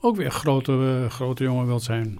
ook 0.00 0.16
weer 0.16 0.30
grote, 0.30 1.00
eh, 1.02 1.10
grote 1.10 1.44
jongen 1.44 1.66
wilt 1.66 1.82
zijn. 1.82 2.18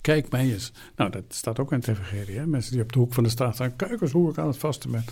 Kijk 0.00 0.30
mij 0.30 0.52
eens. 0.52 0.72
Nou, 0.96 1.10
dat 1.10 1.24
staat 1.28 1.58
ook 1.58 1.72
in 1.72 1.78
het 1.78 1.88
evangelie. 1.88 2.38
Hè? 2.38 2.46
Mensen 2.46 2.72
die 2.72 2.82
op 2.82 2.92
de 2.92 2.98
hoek 2.98 3.14
van 3.14 3.22
de 3.22 3.28
straat 3.28 3.54
staan. 3.54 3.76
Kijk 3.76 4.00
eens 4.00 4.12
hoe 4.12 4.30
ik 4.30 4.38
aan 4.38 4.46
het 4.46 4.58
vasten 4.58 4.90
ben. 4.90 5.04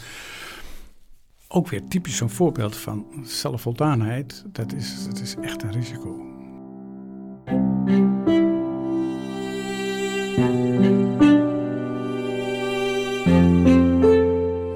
Ook 1.49 1.69
weer 1.69 1.89
typisch 1.89 2.17
zo'n 2.17 2.31
voorbeeld 2.31 2.77
van 2.77 3.07
zelfvoldaanheid. 3.23 4.45
Dat 4.47 4.73
is, 4.73 5.05
dat 5.07 5.21
is 5.21 5.35
echt 5.41 5.63
een 5.63 5.73
risico. 5.73 6.33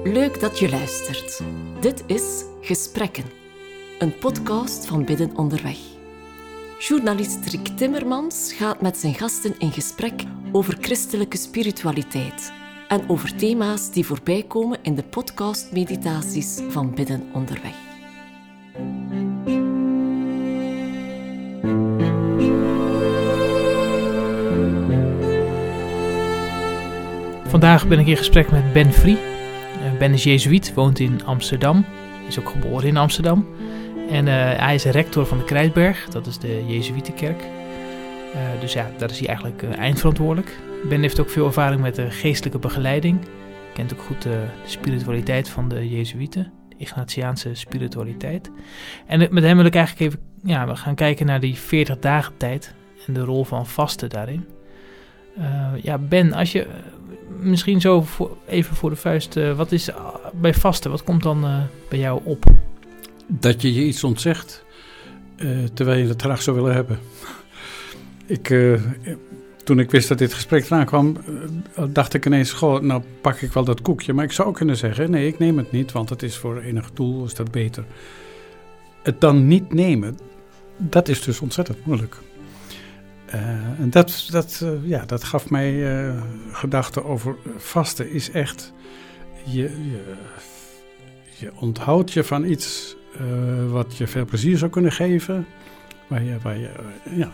Leuk 0.03 0.39
dat 0.39 0.59
je 0.59 0.69
luistert. 0.69 1.41
Dit 1.79 2.03
is 2.05 2.43
Gesprekken, 2.61 3.25
een 3.99 4.17
podcast 4.17 4.85
van 4.85 5.05
Bidden 5.05 5.37
Onderweg. 5.37 5.98
Journalist 6.79 7.45
Rick 7.45 7.67
Timmermans 7.67 8.53
gaat 8.53 8.81
met 8.81 8.97
zijn 8.97 9.13
gasten 9.13 9.55
in 9.57 9.71
gesprek 9.71 10.23
over 10.51 10.77
christelijke 10.81 11.37
spiritualiteit 11.37 12.53
en 12.87 13.09
over 13.09 13.35
thema's 13.35 13.91
die 13.91 14.05
voorbij 14.05 14.43
komen 14.47 14.79
in 14.81 14.95
de 14.95 15.03
podcast-meditaties 15.03 16.59
van 16.69 16.93
Bidden 16.95 17.29
Onderweg. 17.33 17.73
Vandaag 27.47 27.87
ben 27.87 27.99
ik 27.99 28.07
in 28.07 28.17
gesprek 28.17 28.51
met 28.51 28.73
Ben 28.73 28.93
Vrie. 28.93 29.17
Eh, 29.17 29.97
Ben 29.97 30.13
is 30.13 30.23
Jezuïet, 30.23 30.73
woont 30.73 30.99
in 30.99 31.25
Amsterdam, 31.25 31.85
is 32.27 32.39
ook 32.39 32.49
geboren 32.49 32.87
in 32.87 32.97
Amsterdam. 32.97 33.47
En 34.09 34.27
eh, 34.27 34.59
hij 34.59 34.75
is 34.75 34.83
rector 34.83 35.25
van 35.25 35.37
de 35.37 35.43
Krijtberg, 35.43 36.09
dat 36.09 36.27
is 36.27 36.37
de 36.37 36.65
Jezuïetenkerk. 36.67 37.41
Eh, 38.33 38.39
dus 38.59 38.73
ja, 38.73 38.91
daar 38.97 39.09
is 39.09 39.19
hij 39.19 39.27
eigenlijk 39.27 39.63
eh, 39.63 39.77
eindverantwoordelijk. 39.77 40.59
Ben 40.89 41.01
heeft 41.01 41.19
ook 41.19 41.29
veel 41.29 41.45
ervaring 41.45 41.81
met 41.81 41.95
de 41.95 42.11
geestelijke 42.11 42.59
begeleiding. 42.59 43.19
Kent 43.73 43.93
ook 43.93 44.01
goed 44.01 44.21
de 44.21 44.43
spiritualiteit 44.65 45.49
van 45.49 45.69
de 45.69 45.89
Jezuïeten, 45.89 46.51
Ignatiaanse 46.77 47.49
spiritualiteit. 47.53 48.51
En 49.07 49.19
met 49.31 49.43
hem 49.43 49.57
wil 49.57 49.65
ik 49.65 49.75
eigenlijk 49.75 50.11
even 50.11 50.25
ja, 50.43 50.67
we 50.67 50.75
gaan 50.75 50.95
kijken 50.95 51.25
naar 51.25 51.39
die 51.39 51.55
40 51.55 51.99
dagen 51.99 52.37
tijd 52.37 52.73
en 53.07 53.13
de 53.13 53.23
rol 53.23 53.43
van 53.43 53.67
vasten 53.67 54.09
daarin. 54.09 54.47
Ja, 55.81 55.97
Ben, 55.97 56.33
als 56.33 56.51
je 56.51 56.67
misschien 57.39 57.81
zo 57.81 58.05
even 58.47 58.75
voor 58.75 58.89
de 58.89 58.95
vuist, 58.95 59.53
wat 59.55 59.71
is 59.71 59.89
bij 60.33 60.53
vasten, 60.53 60.91
wat 60.91 61.03
komt 61.03 61.23
dan 61.23 61.67
bij 61.89 61.99
jou 61.99 62.21
op? 62.23 62.45
Dat 63.31 63.61
je 63.61 63.73
je 63.73 63.85
iets 63.85 64.03
ontzegt, 64.03 64.63
eh, 65.35 65.47
terwijl 65.73 66.01
je 66.01 66.07
het 66.07 66.21
graag 66.21 66.41
zou 66.41 66.55
willen 66.55 66.73
hebben. 66.73 66.99
Ik, 68.25 68.49
eh, 68.49 68.81
toen 69.63 69.79
ik 69.79 69.91
wist 69.91 70.07
dat 70.07 70.17
dit 70.17 70.33
gesprek 70.33 70.65
eraan 70.65 70.85
kwam, 70.85 71.17
eh, 71.75 71.83
dacht 71.89 72.13
ik 72.13 72.25
ineens, 72.25 72.51
goh, 72.51 72.81
nou 72.81 73.03
pak 73.21 73.41
ik 73.41 73.53
wel 73.53 73.63
dat 73.63 73.81
koekje. 73.81 74.13
Maar 74.13 74.23
ik 74.23 74.31
zou 74.31 74.53
kunnen 74.53 74.77
zeggen, 74.77 75.11
nee, 75.11 75.27
ik 75.27 75.39
neem 75.39 75.57
het 75.57 75.71
niet, 75.71 75.91
want 75.91 76.09
het 76.09 76.23
is 76.23 76.37
voor 76.37 76.59
enig 76.59 76.91
doel, 76.91 77.25
is 77.25 77.33
dat 77.33 77.51
beter. 77.51 77.85
Het 79.03 79.21
dan 79.21 79.47
niet 79.47 79.73
nemen, 79.73 80.17
dat 80.77 81.07
is 81.07 81.21
dus 81.21 81.39
ontzettend 81.39 81.85
moeilijk. 81.85 82.17
En 83.79 83.89
dat, 83.89 84.27
dat, 84.31 84.65
ja, 84.83 85.05
dat 85.05 85.23
gaf 85.23 85.49
mij 85.49 85.85
gedachten 86.51 87.05
over 87.05 87.35
vasten 87.57 88.11
is 88.11 88.31
echt, 88.31 88.73
je, 89.45 89.69
je 91.39 91.51
onthoudt 91.55 92.13
je 92.13 92.23
van 92.23 92.45
iets 92.45 92.97
eh, 93.17 93.71
wat 93.71 93.97
je 93.97 94.07
veel 94.07 94.25
plezier 94.25 94.57
zou 94.57 94.71
kunnen 94.71 94.91
geven, 94.91 95.45
waar 96.07 96.23
je, 96.23 96.37
waar 96.41 96.57
je, 96.57 96.67
eh, 96.67 97.17
ja, 97.17 97.31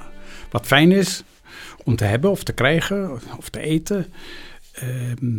wat 0.50 0.66
fijn 0.66 0.92
is 0.92 1.24
om 1.84 1.96
te 1.96 2.06
hebben 2.06 2.32
of 2.32 2.44
te 2.44 2.54
krijgen 2.54 3.12
of 3.38 3.50
te 3.50 3.60
eten. 3.60 4.06
Ehm, 4.74 5.38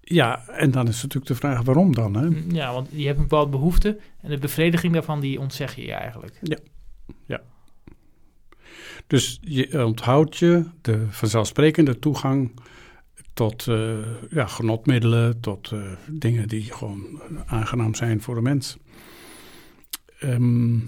ja, 0.00 0.48
en 0.48 0.70
dan 0.70 0.88
is 0.88 1.02
natuurlijk 1.02 1.26
de 1.26 1.34
vraag 1.34 1.62
waarom 1.62 1.94
dan. 1.94 2.14
Hè? 2.16 2.28
Ja, 2.48 2.72
want 2.72 2.88
je 2.92 3.06
hebt 3.06 3.16
een 3.16 3.28
bepaalde 3.28 3.50
behoefte 3.50 3.98
en 4.22 4.30
de 4.30 4.38
bevrediging 4.38 4.92
daarvan, 4.92 5.20
die 5.20 5.40
ontzeg 5.40 5.74
je 5.74 5.82
je 5.82 5.92
eigenlijk. 5.92 6.38
Dus 9.06 9.38
je 9.40 9.84
onthoudt 9.84 10.36
je 10.36 10.64
de 10.82 11.06
vanzelfsprekende 11.10 11.98
toegang 11.98 12.60
tot 13.34 13.66
eh, 13.66 13.98
ja, 14.30 14.46
genotmiddelen, 14.46 15.40
tot 15.40 15.72
dingen 16.06 16.48
die 16.48 16.72
gewoon 16.72 17.20
aangenaam 17.46 17.94
zijn 17.94 18.22
voor 18.22 18.34
de 18.34 18.40
mens. 18.40 18.76
Ehm, 20.18 20.78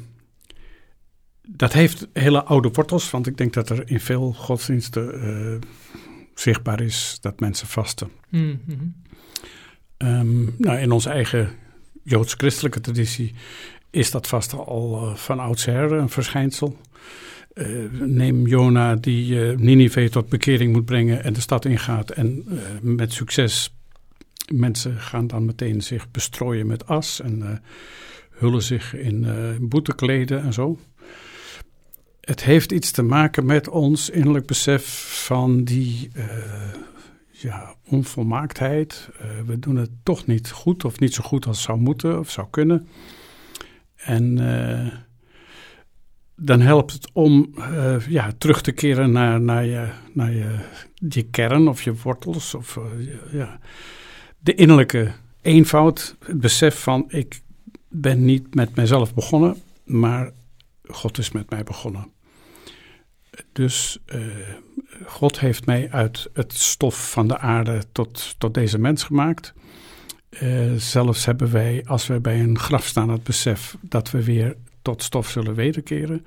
dat 1.48 1.72
heeft 1.72 2.08
hele 2.12 2.44
oude 2.44 2.70
wortels, 2.72 3.10
want 3.10 3.26
ik 3.26 3.36
denk 3.36 3.52
dat 3.52 3.70
er 3.70 3.90
in 3.90 4.00
veel 4.00 4.32
godsdiensten 4.32 5.22
eh, 5.22 5.68
zichtbaar 6.34 6.80
is 6.80 7.18
dat 7.20 7.40
mensen 7.40 7.66
vasten. 7.66 8.10
Mm, 8.28 8.60
mhm. 8.64 8.84
Ehm, 9.96 10.44
nou, 10.58 10.78
in 10.78 10.90
onze 10.90 11.10
eigen 11.10 11.50
joods-christelijke 12.02 12.80
traditie 12.80 13.34
is 13.90 14.10
dat 14.10 14.26
vast 14.26 14.52
al 14.52 14.96
eh, 14.96 15.14
van 15.14 15.38
oudsher 15.38 15.92
een 15.92 16.08
verschijnsel. 16.08 16.76
Eh, 17.52 17.66
neem 17.90 18.46
Jona 18.46 18.94
die 18.94 19.36
Ninive 19.56 20.08
tot 20.08 20.28
bekering 20.28 20.72
moet 20.72 20.84
brengen 20.84 21.24
en 21.24 21.32
de 21.32 21.40
stad 21.40 21.64
ingaat 21.64 22.10
en 22.10 22.44
met 22.80 23.12
succes. 23.12 23.76
Mensen 24.52 25.00
gaan 25.00 25.26
dan 25.26 25.44
meteen 25.44 25.82
zich 25.82 26.10
bestrooien 26.10 26.66
met 26.66 26.86
as 26.86 27.20
en 27.20 27.62
hullen 28.38 28.62
zich 28.62 28.94
in 28.94 29.24
eh, 29.24 29.34
boetekleden 29.60 30.42
en 30.42 30.52
zo. 30.52 30.78
Het 32.20 32.44
heeft 32.44 32.72
iets 32.72 32.90
te 32.90 33.02
maken 33.02 33.46
met 33.46 33.68
ons 33.68 34.10
innerlijk 34.10 34.46
besef 34.46 34.84
van 35.26 35.64
die 35.64 36.10
eh, 36.14 36.24
ja, 37.30 37.74
onvolmaaktheid. 37.84 39.08
Eh, 39.18 39.26
we 39.46 39.58
doen 39.58 39.76
het 39.76 39.90
toch 40.02 40.26
niet 40.26 40.50
goed 40.50 40.84
of 40.84 41.00
niet 41.00 41.14
zo 41.14 41.22
goed 41.22 41.46
als 41.46 41.62
zou 41.62 41.78
moeten 41.78 42.18
of 42.18 42.30
zou 42.30 42.46
kunnen. 42.50 42.88
En 43.96 44.34
dan 46.36 46.60
helpt 46.60 46.92
het 46.92 47.08
om 47.12 47.54
ja, 48.08 48.32
terug 48.38 48.60
te 48.60 48.72
keren 48.72 49.12
naar, 49.12 49.40
naar, 49.40 49.64
je, 49.64 49.88
naar 50.12 50.32
je, 50.32 50.58
je 50.94 51.22
kern 51.22 51.68
of 51.68 51.82
je 51.82 51.94
wortels. 51.94 52.54
Of, 52.54 52.78
ja. 53.32 53.58
De 54.38 54.54
innerlijke 54.54 55.12
eenvoud, 55.42 56.16
het 56.24 56.40
besef 56.40 56.82
van 56.82 57.04
ik 57.08 57.40
ben 57.88 58.24
niet 58.24 58.54
met 58.54 58.74
mijzelf 58.76 59.14
begonnen, 59.14 59.56
maar 59.84 60.30
God 60.84 61.18
is 61.18 61.30
met 61.30 61.50
mij 61.50 61.64
begonnen. 61.64 62.12
Dus 63.52 63.98
eh, 64.06 64.20
God 65.06 65.40
heeft 65.40 65.66
mij 65.66 65.90
uit 65.90 66.28
het 66.32 66.52
stof 66.52 67.10
van 67.10 67.28
de 67.28 67.38
aarde 67.38 67.82
tot, 67.92 68.34
tot 68.38 68.54
deze 68.54 68.78
mens 68.78 69.02
gemaakt. 69.02 69.54
Eh, 70.28 70.72
zelfs 70.76 71.24
hebben 71.24 71.52
wij, 71.52 71.84
als 71.86 72.06
we 72.06 72.20
bij 72.20 72.40
een 72.40 72.58
graf 72.58 72.86
staan, 72.86 73.08
het 73.08 73.22
besef 73.22 73.76
dat 73.80 74.10
we 74.10 74.24
weer 74.24 74.56
tot 74.82 75.02
stof 75.02 75.28
zullen 75.28 75.54
wederkeren. 75.54 76.26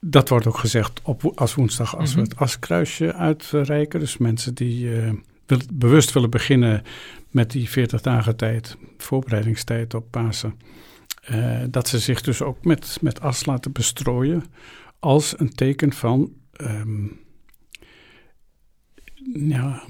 Dat 0.00 0.28
wordt 0.28 0.46
ook 0.46 0.58
gezegd 0.58 1.00
op, 1.02 1.32
als 1.34 1.54
woensdag 1.54 1.96
als 1.96 2.14
we 2.14 2.20
Mhm. 2.20 2.28
het 2.30 2.38
askruisje 2.38 3.14
uitreiken. 3.14 4.00
Dus 4.00 4.16
mensen 4.16 4.54
die 4.54 5.00
eh, 5.00 5.12
wil- 5.46 5.60
bewust 5.72 6.12
willen 6.12 6.30
beginnen 6.30 6.82
met 7.30 7.50
die 7.50 7.68
40 7.68 8.00
dagen 8.00 8.36
tijd, 8.36 8.76
voorbereidingstijd 8.98 9.94
op 9.94 10.10
Pasen. 10.10 10.54
eh, 11.22 11.60
dat 11.70 11.88
ze 11.88 11.98
zich 11.98 12.20
dus 12.20 12.42
ook 12.42 12.64
met, 12.64 12.98
met 13.00 13.20
as 13.20 13.46
laten 13.46 13.72
bestrooien 13.72 14.44
als 14.98 15.38
een 15.38 15.50
teken 15.54 15.92
van 15.92 16.32
ehm, 16.52 17.06
ja, 19.48 19.82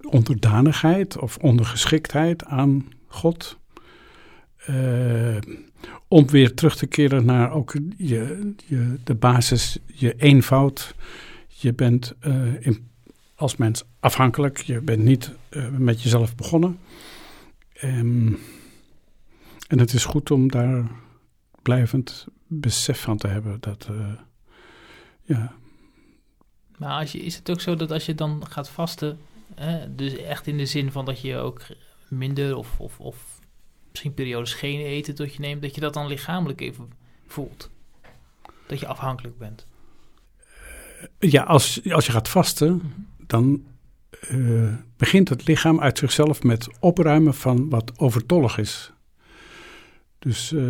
onderdanigheid 0.00 1.18
of 1.18 1.36
ondergeschiktheid 1.36 2.44
aan 2.44 2.88
God. 3.06 3.58
Eh, 4.56 5.36
om 6.08 6.26
weer 6.26 6.54
terug 6.54 6.76
te 6.76 6.86
keren 6.86 7.24
naar 7.24 7.50
ook 7.52 7.74
je, 7.96 8.54
je, 8.66 8.96
de 9.04 9.14
basis, 9.14 9.78
je 9.86 10.14
eenvoud. 10.16 10.94
Je 11.48 11.74
bent 11.74 12.14
eh, 12.20 12.66
in, 12.66 12.90
als 13.36 13.56
mens 13.56 13.84
afhankelijk. 14.00 14.58
Je 14.58 14.80
bent 14.80 15.02
niet 15.02 15.32
eh, 15.48 15.68
met 15.68 16.02
jezelf 16.02 16.34
begonnen. 16.34 16.78
Ehm, 17.72 18.32
en 19.68 19.78
het 19.78 19.92
is 19.92 20.04
goed 20.04 20.30
om 20.30 20.50
daar 20.50 20.90
blijvend 21.62 22.26
besef 22.46 23.00
van 23.00 23.16
te 23.16 23.26
hebben. 23.26 23.60
Dat, 23.60 23.86
eh, 23.90 24.12
ja, 25.22 25.54
Maar 26.78 27.00
als 27.00 27.12
je, 27.12 27.18
is 27.18 27.36
het 27.36 27.50
ook 27.50 27.60
zo 27.60 27.76
dat 27.76 27.90
als 27.90 28.06
je 28.06 28.14
dan 28.14 28.46
gaat 28.48 28.68
vasten, 28.68 29.18
hè, 29.54 29.94
dus 29.94 30.16
echt 30.16 30.46
in 30.46 30.56
de 30.56 30.66
zin 30.66 30.92
van 30.92 31.04
dat 31.04 31.20
je 31.20 31.36
ook 31.36 31.62
minder 32.08 32.56
of, 32.56 32.80
of, 32.80 33.00
of 33.00 33.40
misschien 33.90 34.14
periodes 34.14 34.54
geen 34.54 34.80
eten 34.80 35.14
tot 35.14 35.34
je 35.34 35.40
neemt, 35.40 35.62
dat 35.62 35.74
je 35.74 35.80
dat 35.80 35.94
dan 35.94 36.06
lichamelijk 36.06 36.60
even 36.60 36.90
voelt? 37.26 37.70
Dat 38.66 38.80
je 38.80 38.86
afhankelijk 38.86 39.38
bent. 39.38 39.66
ja 41.18 41.42
als, 41.42 41.90
als 41.90 42.06
je 42.06 42.12
gaat 42.12 42.28
vasten, 42.28 42.72
Mhm. 42.72 43.15
Dan 43.26 43.64
eh, 44.20 44.38
begint 44.96 45.28
het 45.28 45.46
lichaam 45.46 45.80
uit 45.80 45.98
zichzelf 45.98 46.42
met 46.42 46.68
opruimen 46.80 47.34
van 47.34 47.68
wat 47.68 47.92
overtollig 47.96 48.58
is. 48.58 48.92
Dus 50.18 50.52
eh, 50.52 50.62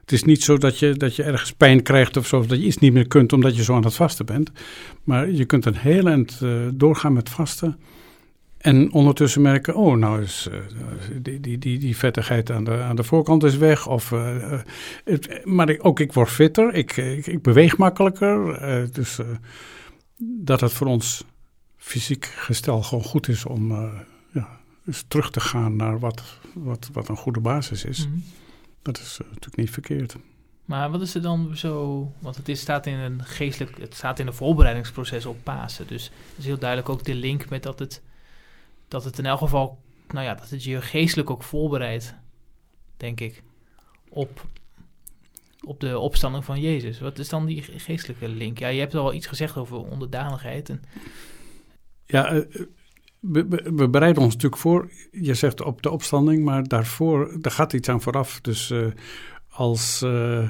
het 0.00 0.12
is 0.12 0.24
niet 0.24 0.42
zo 0.42 0.58
dat 0.58 0.78
je, 0.78 0.94
dat 0.94 1.16
je 1.16 1.22
ergens 1.22 1.52
pijn 1.52 1.82
krijgt 1.82 2.16
of 2.16 2.26
zo, 2.26 2.38
of 2.38 2.46
dat 2.46 2.58
je 2.58 2.64
iets 2.64 2.78
niet 2.78 2.92
meer 2.92 3.08
kunt 3.08 3.32
omdat 3.32 3.56
je 3.56 3.62
zo 3.62 3.74
aan 3.74 3.84
het 3.84 3.94
vasten 3.94 4.26
bent. 4.26 4.50
Maar 5.04 5.30
je 5.30 5.44
kunt 5.44 5.64
een 5.64 5.76
heel 5.76 6.06
eind 6.06 6.40
uh, 6.42 6.68
doorgaan 6.74 7.12
met 7.12 7.28
vasten. 7.28 7.78
En 8.58 8.92
ondertussen 8.92 9.42
merken, 9.42 9.74
oh, 9.74 9.96
nou 9.96 10.22
is 10.22 10.48
die, 11.22 11.40
die, 11.40 11.58
die, 11.58 11.78
die 11.78 11.96
vettigheid 11.96 12.50
aan 12.50 12.64
de, 12.64 12.80
aan 12.82 12.96
de 12.96 13.02
voorkant 13.02 13.44
is 13.44 13.56
weg. 13.56 13.86
Of, 13.86 14.14
maar 15.44 15.78
ook 15.78 16.00
ik 16.00 16.12
word 16.12 16.28
fitter, 16.28 16.74
ik, 16.74 16.96
ik, 16.96 17.26
ik 17.26 17.42
beweeg 17.42 17.76
makkelijker. 17.76 18.58
dus 18.92 19.18
dat 20.18 20.60
het 20.60 20.72
voor 20.72 20.86
ons 20.86 21.24
fysiek 21.80 22.24
gestel 22.24 22.82
gewoon 22.82 23.04
goed 23.04 23.28
is 23.28 23.44
om 23.44 23.72
ja, 24.32 24.60
dus 24.84 25.04
terug 25.08 25.30
te 25.30 25.40
gaan 25.40 25.76
naar 25.76 25.98
wat, 25.98 26.22
wat, 26.54 26.88
wat 26.92 27.08
een 27.08 27.16
goede 27.16 27.40
basis 27.40 27.84
is. 27.84 28.06
Mm 28.06 28.12
-hmm. 28.12 28.24
Dat 28.82 28.98
is 28.98 29.18
natuurlijk 29.18 29.56
niet 29.56 29.70
verkeerd. 29.70 30.16
Maar 30.64 30.90
wat 30.90 31.00
is 31.00 31.14
er 31.14 31.22
dan 31.22 31.56
zo? 31.56 32.12
Want 32.18 32.36
het 32.36 32.48
is, 32.48 32.60
staat 32.60 32.86
in 32.86 32.98
een 32.98 33.24
geestelijk, 33.24 33.78
het 33.78 33.94
staat 33.94 34.18
in 34.18 34.26
een 34.26 34.34
voorbereidingsproces 34.34 35.26
op 35.26 35.36
Pasen. 35.42 35.86
Dus 35.86 36.10
is 36.36 36.44
heel 36.44 36.58
duidelijk 36.58 36.88
ook 36.88 37.04
de 37.04 37.14
link 37.14 37.48
met 37.48 37.62
dat 37.62 37.78
het 37.78 38.02
dat 38.90 39.04
het 39.04 39.18
in 39.18 39.26
elk 39.26 39.38
geval, 39.38 39.78
nou 40.08 40.24
ja, 40.24 40.34
dat 40.34 40.50
het 40.50 40.64
je 40.64 40.82
geestelijk 40.82 41.30
ook 41.30 41.42
voorbereidt, 41.42 42.14
denk 42.96 43.20
ik, 43.20 43.42
op, 44.08 44.46
op 45.66 45.80
de 45.80 45.98
opstanding 45.98 46.44
van 46.44 46.60
Jezus. 46.60 47.00
Wat 47.00 47.18
is 47.18 47.28
dan 47.28 47.46
die 47.46 47.62
geestelijke 47.62 48.28
link? 48.28 48.58
Ja, 48.58 48.68
je 48.68 48.80
hebt 48.80 48.94
al 48.94 49.14
iets 49.14 49.26
gezegd 49.26 49.56
over 49.56 49.76
onderdanigheid. 49.76 50.68
En... 50.68 50.82
Ja, 52.10 52.32
uh, 52.32 52.40
we, 53.20 53.46
we, 53.74 53.88
bereiden 53.88 54.22
ons 54.22 54.34
natuurlijk 54.34 54.62
voor. 54.62 54.90
Je 55.10 55.34
zegt 55.34 55.62
op 55.62 55.82
de 55.82 55.90
opstanding, 55.90 56.44
maar 56.44 56.68
daarvoor, 56.68 57.36
daar 57.40 57.52
gaat 57.52 57.72
iets 57.72 57.88
aan 57.88 58.02
vooraf. 58.02 58.40
Dus 58.40 58.70
uh, 58.70 58.86
als 59.48 60.02
uh, 60.04 60.48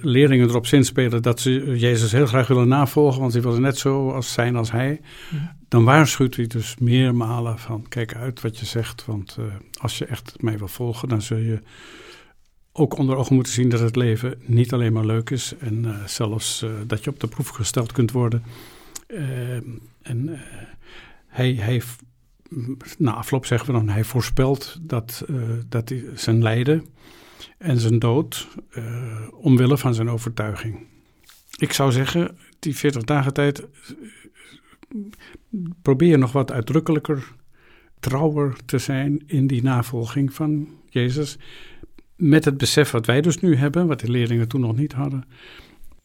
leerlingen 0.00 0.48
erop 0.48 0.66
zinspelen 0.66 1.22
dat 1.22 1.40
ze 1.40 1.78
Jezus 1.78 2.12
heel 2.12 2.26
graag 2.26 2.46
willen 2.46 2.68
navolgen, 2.68 3.20
want 3.20 3.32
ze 3.32 3.40
willen 3.40 3.60
net 3.60 3.78
zo 3.78 4.10
als 4.10 4.32
zijn 4.32 4.56
als 4.56 4.70
hij, 4.70 5.00
mm 5.30 5.62
dan 5.68 5.84
waarschuwt 5.84 6.36
hij 6.36 6.46
dus 6.46 6.76
meermalen 6.78 7.58
van 7.58 7.88
kijk 7.88 8.14
uit 8.14 8.40
wat 8.40 8.58
je 8.58 8.66
zegt, 8.66 9.04
want 9.04 9.38
als 9.80 9.98
je 9.98 10.06
echt 10.06 10.34
mij 10.42 10.58
wil 10.58 10.68
volgen, 10.68 11.08
dan 11.08 11.22
zul 11.22 11.36
je 11.36 11.62
ook 12.72 12.98
onder 12.98 13.16
ogen 13.16 13.34
moeten 13.34 13.52
zien 13.52 13.68
dat 13.68 13.80
het 13.80 13.96
leven 13.96 14.34
niet 14.40 14.72
alleen 14.72 14.92
maar 14.92 15.06
leuk 15.06 15.30
is 15.30 15.54
en 15.58 16.00
zelfs 16.06 16.64
dat 16.86 17.04
je 17.04 17.10
op 17.10 17.20
de 17.20 17.26
proef 17.26 17.48
gesteld 17.48 17.92
kunt 17.92 18.12
worden. 18.12 18.42
En 20.02 20.38
hij, 21.26 21.54
hij, 21.54 21.82
na 22.98 23.12
afloop 23.12 23.46
zeggen 23.46 23.66
we 23.66 23.72
dan, 23.72 23.88
hij 23.88 24.04
voorspelt 24.04 24.78
dat, 24.80 25.24
dat 25.68 25.88
hij 25.88 26.04
zijn 26.14 26.42
lijden 26.42 26.86
en 27.58 27.78
zijn 27.78 27.98
dood 27.98 28.48
omwille 29.32 29.78
van 29.78 29.94
zijn 29.94 30.10
overtuiging. 30.10 30.86
Ik 31.56 31.72
zou 31.72 31.92
zeggen, 31.92 32.36
die 32.58 32.76
40 32.76 33.02
dagen 33.02 33.32
tijd 33.32 33.66
probeer 35.82 36.18
nog 36.18 36.32
wat 36.32 36.52
uitdrukkelijker, 36.52 37.32
trouwer 38.00 38.56
te 38.64 38.78
zijn 38.78 39.22
in 39.26 39.46
die 39.46 39.62
navolging 39.62 40.34
van 40.34 40.68
Jezus. 40.88 41.38
Met 42.16 42.44
het 42.44 42.56
besef 42.56 42.90
wat 42.90 43.06
wij 43.06 43.20
dus 43.20 43.40
nu 43.40 43.56
hebben, 43.56 43.86
wat 43.86 44.00
de 44.00 44.10
leerlingen 44.10 44.48
toen 44.48 44.60
nog 44.60 44.76
niet 44.76 44.92
hadden, 44.92 45.24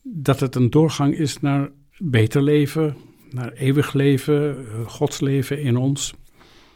dat 0.01 0.39
het 0.39 0.55
een 0.55 0.69
doorgang 0.69 1.17
is 1.17 1.39
naar 1.39 1.69
beter 1.99 2.41
leven, 2.41 2.95
naar 3.29 3.51
eeuwig 3.51 3.93
leven, 3.93 4.67
eh, 4.67 4.87
Gods 4.87 5.19
leven 5.19 5.61
in 5.61 5.77
ons. 5.77 6.13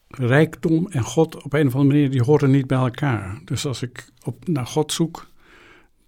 Rijkdom 0.08 0.88
en 0.88 1.04
God 1.04 1.44
op 1.44 1.54
een 1.54 1.68
of 1.68 1.76
andere 1.76 1.94
manier, 1.94 2.12
die 2.12 2.24
horen 2.24 2.52
niet 2.52 2.68
bij 2.68 2.78
elkaar. 2.78 3.42
Dus 3.46 3.66
als 3.66 3.82
ik 3.82 4.10
op, 4.24 4.48
naar 4.48 4.66
God 4.68 4.92
zoek, 4.92 5.28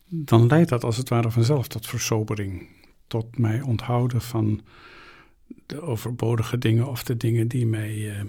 dan 0.07 0.47
leidt 0.47 0.69
dat 0.69 0.83
als 0.83 0.97
het 0.97 1.09
ware 1.09 1.31
vanzelf 1.31 1.67
tot 1.67 1.87
versobering. 1.87 2.67
Tot 3.07 3.37
mij 3.37 3.61
onthouden 3.61 4.21
van 4.21 4.61
de 5.65 5.81
overbodige 5.81 6.57
dingen 6.57 6.87
of 6.87 7.03
de 7.03 7.17
dingen 7.17 7.47
die 7.47 7.65
mij, 7.65 7.93
uh, 7.93 8.23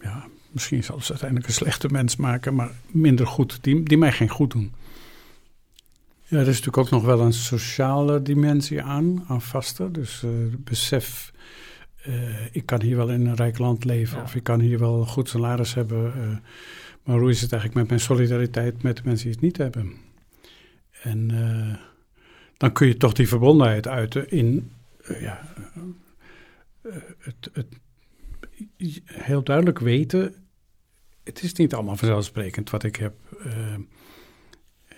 ja, 0.00 0.26
misschien 0.50 0.84
zelfs 0.84 1.10
uiteindelijk 1.10 1.48
een 1.48 1.54
slechte 1.54 1.88
mens 1.88 2.16
maken, 2.16 2.54
maar 2.54 2.70
minder 2.86 3.26
goed, 3.26 3.58
die, 3.62 3.82
die 3.82 3.98
mij 3.98 4.12
geen 4.12 4.28
goed 4.28 4.50
doen. 4.50 4.72
Ja, 6.26 6.36
er 6.36 6.48
is 6.48 6.60
natuurlijk 6.60 6.76
ook 6.76 6.90
nog 6.90 7.04
wel 7.04 7.20
een 7.20 7.32
sociale 7.32 8.22
dimensie 8.22 8.82
aan, 8.82 9.24
aan 9.28 9.42
vasten. 9.42 9.92
Dus 9.92 10.22
uh, 10.22 10.30
besef, 10.58 11.32
uh, 12.06 12.54
ik 12.54 12.66
kan 12.66 12.82
hier 12.82 12.96
wel 12.96 13.10
in 13.10 13.26
een 13.26 13.34
rijk 13.34 13.58
land 13.58 13.84
leven 13.84 14.16
ja. 14.16 14.22
of 14.22 14.34
ik 14.34 14.42
kan 14.42 14.60
hier 14.60 14.78
wel 14.78 15.00
een 15.00 15.06
goed 15.06 15.28
salaris 15.28 15.74
hebben. 15.74 16.12
maar 17.02 17.18
hoe 17.18 17.30
is 17.30 17.40
het 17.40 17.52
eigenlijk 17.52 17.80
met 17.80 17.88
mijn 17.88 18.00
solidariteit 18.00 18.82
met 18.82 18.96
de 18.96 19.02
mensen 19.04 19.24
die 19.24 19.34
het 19.34 19.44
niet 19.44 19.56
hebben? 19.56 19.92
En 21.02 21.28
dan 22.56 22.72
kun 22.72 22.86
je 22.86 22.96
toch 22.96 23.12
die 23.12 23.28
verbondenheid 23.28 23.88
uiten 23.88 24.30
in 24.30 24.70
ja, 25.18 25.40
het, 27.18 27.50
het, 27.52 27.66
heel 29.04 29.42
duidelijk 29.42 29.78
weten, 29.78 30.34
het 31.24 31.42
is 31.42 31.52
niet 31.52 31.74
allemaal 31.74 31.96
vanzelfsprekend 31.96 32.70
wat 32.70 32.82
ik 32.82 32.96
heb. 32.96 33.14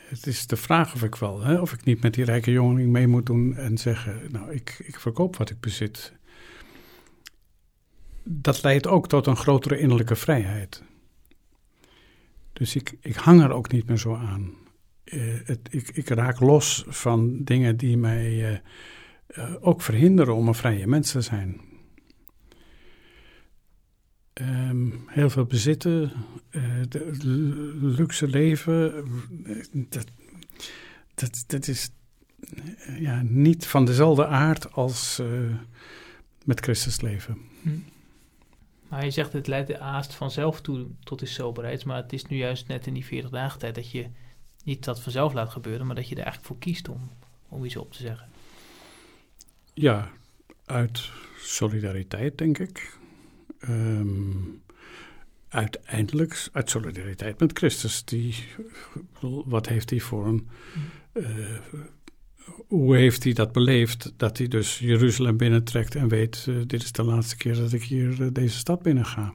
Het 0.07 0.27
is 0.27 0.47
de 0.47 0.57
vraag 0.57 0.95
of 0.95 1.03
ik 1.03 1.15
wel, 1.15 1.41
hè, 1.41 1.61
of 1.61 1.73
ik 1.73 1.85
niet 1.85 2.03
met 2.03 2.15
die 2.15 2.25
rijke 2.25 2.51
jongeling 2.51 2.91
mee 2.91 3.07
moet 3.07 3.27
doen 3.27 3.57
en 3.57 3.79
zeggen, 3.79 4.21
nou, 4.31 4.53
ik, 4.53 4.77
ik 4.85 5.01
verkoop 5.01 5.37
wat 5.37 5.51
ik 5.51 5.61
bezit. 5.61 6.13
Dat 8.23 8.63
leidt 8.63 8.87
ook 8.87 9.09
tot 9.09 9.27
een 9.27 9.37
grotere 9.37 9.79
innerlijke 9.79 10.17
vrijheid. 10.17 10.83
Dus 12.53 12.77
ik, 12.77 12.97
ik 13.01 13.15
hang 13.15 13.43
er 13.43 13.53
ook 13.53 13.73
niet 13.73 13.87
meer 13.87 13.99
zo 13.99 14.15
aan. 14.15 14.55
Uh, 15.05 15.35
het, 15.45 15.61
ik, 15.71 15.89
ik 15.89 16.09
raak 16.09 16.41
los 16.41 16.85
van 16.89 17.45
dingen 17.45 17.77
die 17.77 17.97
mij 17.97 18.53
uh, 18.53 18.59
uh, 19.39 19.55
ook 19.61 19.83
verhinderen 19.83 20.35
om 20.35 20.49
een 20.49 20.55
vrije 20.55 20.87
mens 20.87 21.11
te 21.11 21.21
zijn. 21.21 21.61
Um, 24.41 25.05
heel 25.07 25.31
veel 25.31 25.45
bezitten, 25.45 26.13
uh, 26.51 26.81
de, 26.89 27.17
luxe 27.81 28.29
leven, 28.29 29.05
dat, 29.73 30.07
dat, 31.15 31.45
dat 31.47 31.69
is 31.69 31.91
uh, 32.41 33.01
ja, 33.01 33.23
niet 33.23 33.67
van 33.67 33.85
dezelfde 33.85 34.27
aard 34.27 34.73
als 34.73 35.19
uh, 35.21 35.55
met 36.45 36.61
Christus 36.61 37.01
leven. 37.01 37.39
Hm. 37.63 37.69
Maar 38.89 39.05
je 39.05 39.11
zegt 39.11 39.33
het 39.33 39.47
leidt 39.47 39.73
haast 39.73 40.15
vanzelf 40.15 40.61
toe 40.61 40.87
tot 41.03 41.19
die 41.19 41.29
soberheid, 41.29 41.85
maar 41.85 42.03
het 42.03 42.13
is 42.13 42.27
nu 42.27 42.37
juist 42.37 42.69
net 42.69 42.87
in 42.87 42.95
die 42.95 43.05
40 43.05 43.31
dagen 43.31 43.59
tijd 43.59 43.75
dat 43.75 43.91
je 43.91 44.07
niet 44.65 44.85
dat 44.85 45.01
vanzelf 45.01 45.33
laat 45.33 45.51
gebeuren, 45.51 45.87
maar 45.87 45.97
dat 45.97 46.09
je 46.09 46.15
er 46.15 46.23
eigenlijk 46.23 46.47
voor 46.47 46.59
kiest 46.59 46.89
om, 46.89 47.11
om 47.49 47.65
iets 47.65 47.77
op 47.77 47.93
te 47.93 48.03
zeggen. 48.03 48.29
Ja, 49.75 50.11
uit 50.67 51.11
solidariteit 51.39 52.39
denk 52.39 52.59
ik. 52.59 52.99
Um, 53.69 54.63
uiteindelijk 55.49 56.49
uit 56.53 56.71
solidariteit 56.71 57.41
met 57.41 57.59
Christus. 57.59 58.05
Die, 58.05 58.35
wat 59.45 59.69
heeft 59.69 59.91
hij 59.91 60.01
voor 60.01 60.27
een. 60.27 60.49
Uh, 61.13 61.59
hoe 62.67 62.97
heeft 62.97 63.25
hij 63.25 63.33
dat 63.33 63.53
beleefd? 63.53 64.13
Dat 64.17 64.39
hij 64.39 64.49
dus 64.49 64.79
Jeruzalem 64.79 65.37
binnentrekt 65.37 65.95
en 65.95 66.09
weet: 66.09 66.47
uh, 66.49 66.63
dit 66.67 66.83
is 66.83 66.93
de 66.93 67.03
laatste 67.03 67.37
keer 67.37 67.55
dat 67.55 67.73
ik 67.73 67.83
hier 67.83 68.21
uh, 68.21 68.29
deze 68.33 68.59
stad 68.59 68.83
binnen 68.83 69.07
ga. 69.07 69.35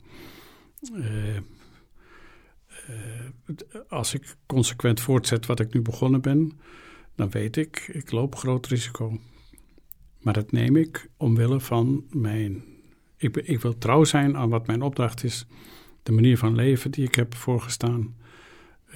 als 3.87 4.13
ik 4.13 4.35
consequent 4.45 4.99
voortzet 4.99 5.45
wat 5.45 5.59
ik 5.59 5.73
nu 5.73 5.81
begonnen 5.81 6.21
ben, 6.21 6.51
dan 7.15 7.29
weet 7.29 7.57
ik, 7.57 7.89
ik 7.93 8.11
loop 8.11 8.35
groot 8.35 8.67
risico. 8.67 9.19
Maar 10.19 10.33
dat 10.33 10.51
neem 10.51 10.75
ik 10.75 11.09
omwille 11.17 11.59
van 11.59 12.05
mijn 12.09 12.63
ik, 13.21 13.35
ik 13.35 13.61
wil 13.61 13.77
trouw 13.77 14.03
zijn 14.03 14.37
aan 14.37 14.49
wat 14.49 14.67
mijn 14.67 14.81
opdracht 14.81 15.23
is, 15.23 15.45
de 16.03 16.11
manier 16.11 16.37
van 16.37 16.55
leven 16.55 16.91
die 16.91 17.05
ik 17.05 17.15
heb 17.15 17.35
voorgestaan, 17.35 18.15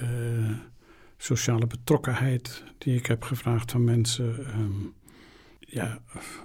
uh, 0.02 0.56
sociale 1.16 1.66
betrokkenheid 1.66 2.64
die 2.78 2.96
ik 2.96 3.06
heb 3.06 3.22
gevraagd 3.22 3.70
van 3.70 3.84
mensen. 3.84 4.58
Um, 4.60 4.94
ja, 5.60 6.00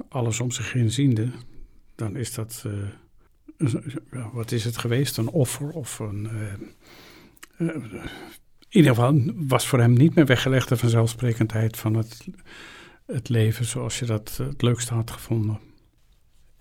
alles 0.09 0.39
om 0.39 0.51
zich 0.51 0.73
heen 0.73 0.91
ziende, 0.91 1.31
dan 1.95 2.15
is 2.15 2.33
dat, 2.33 2.65
uh, 3.59 4.33
wat 4.33 4.51
is 4.51 4.63
het 4.63 4.77
geweest, 4.77 5.17
een 5.17 5.29
offer 5.29 5.69
of 5.69 5.99
een. 5.99 6.29
Uh, 7.57 7.73
in 8.69 8.77
ieder 8.77 8.95
geval 8.95 9.21
was 9.35 9.67
voor 9.67 9.79
hem 9.79 9.93
niet 9.93 10.15
meer 10.15 10.25
weggelegd 10.25 10.69
de 10.69 10.77
vanzelfsprekendheid 10.77 11.77
van 11.77 11.93
het, 11.93 12.27
het 13.05 13.29
leven 13.29 13.65
zoals 13.65 13.99
je 13.99 14.05
dat 14.05 14.37
het 14.37 14.61
leukste 14.61 14.93
had 14.93 15.11
gevonden. 15.11 15.59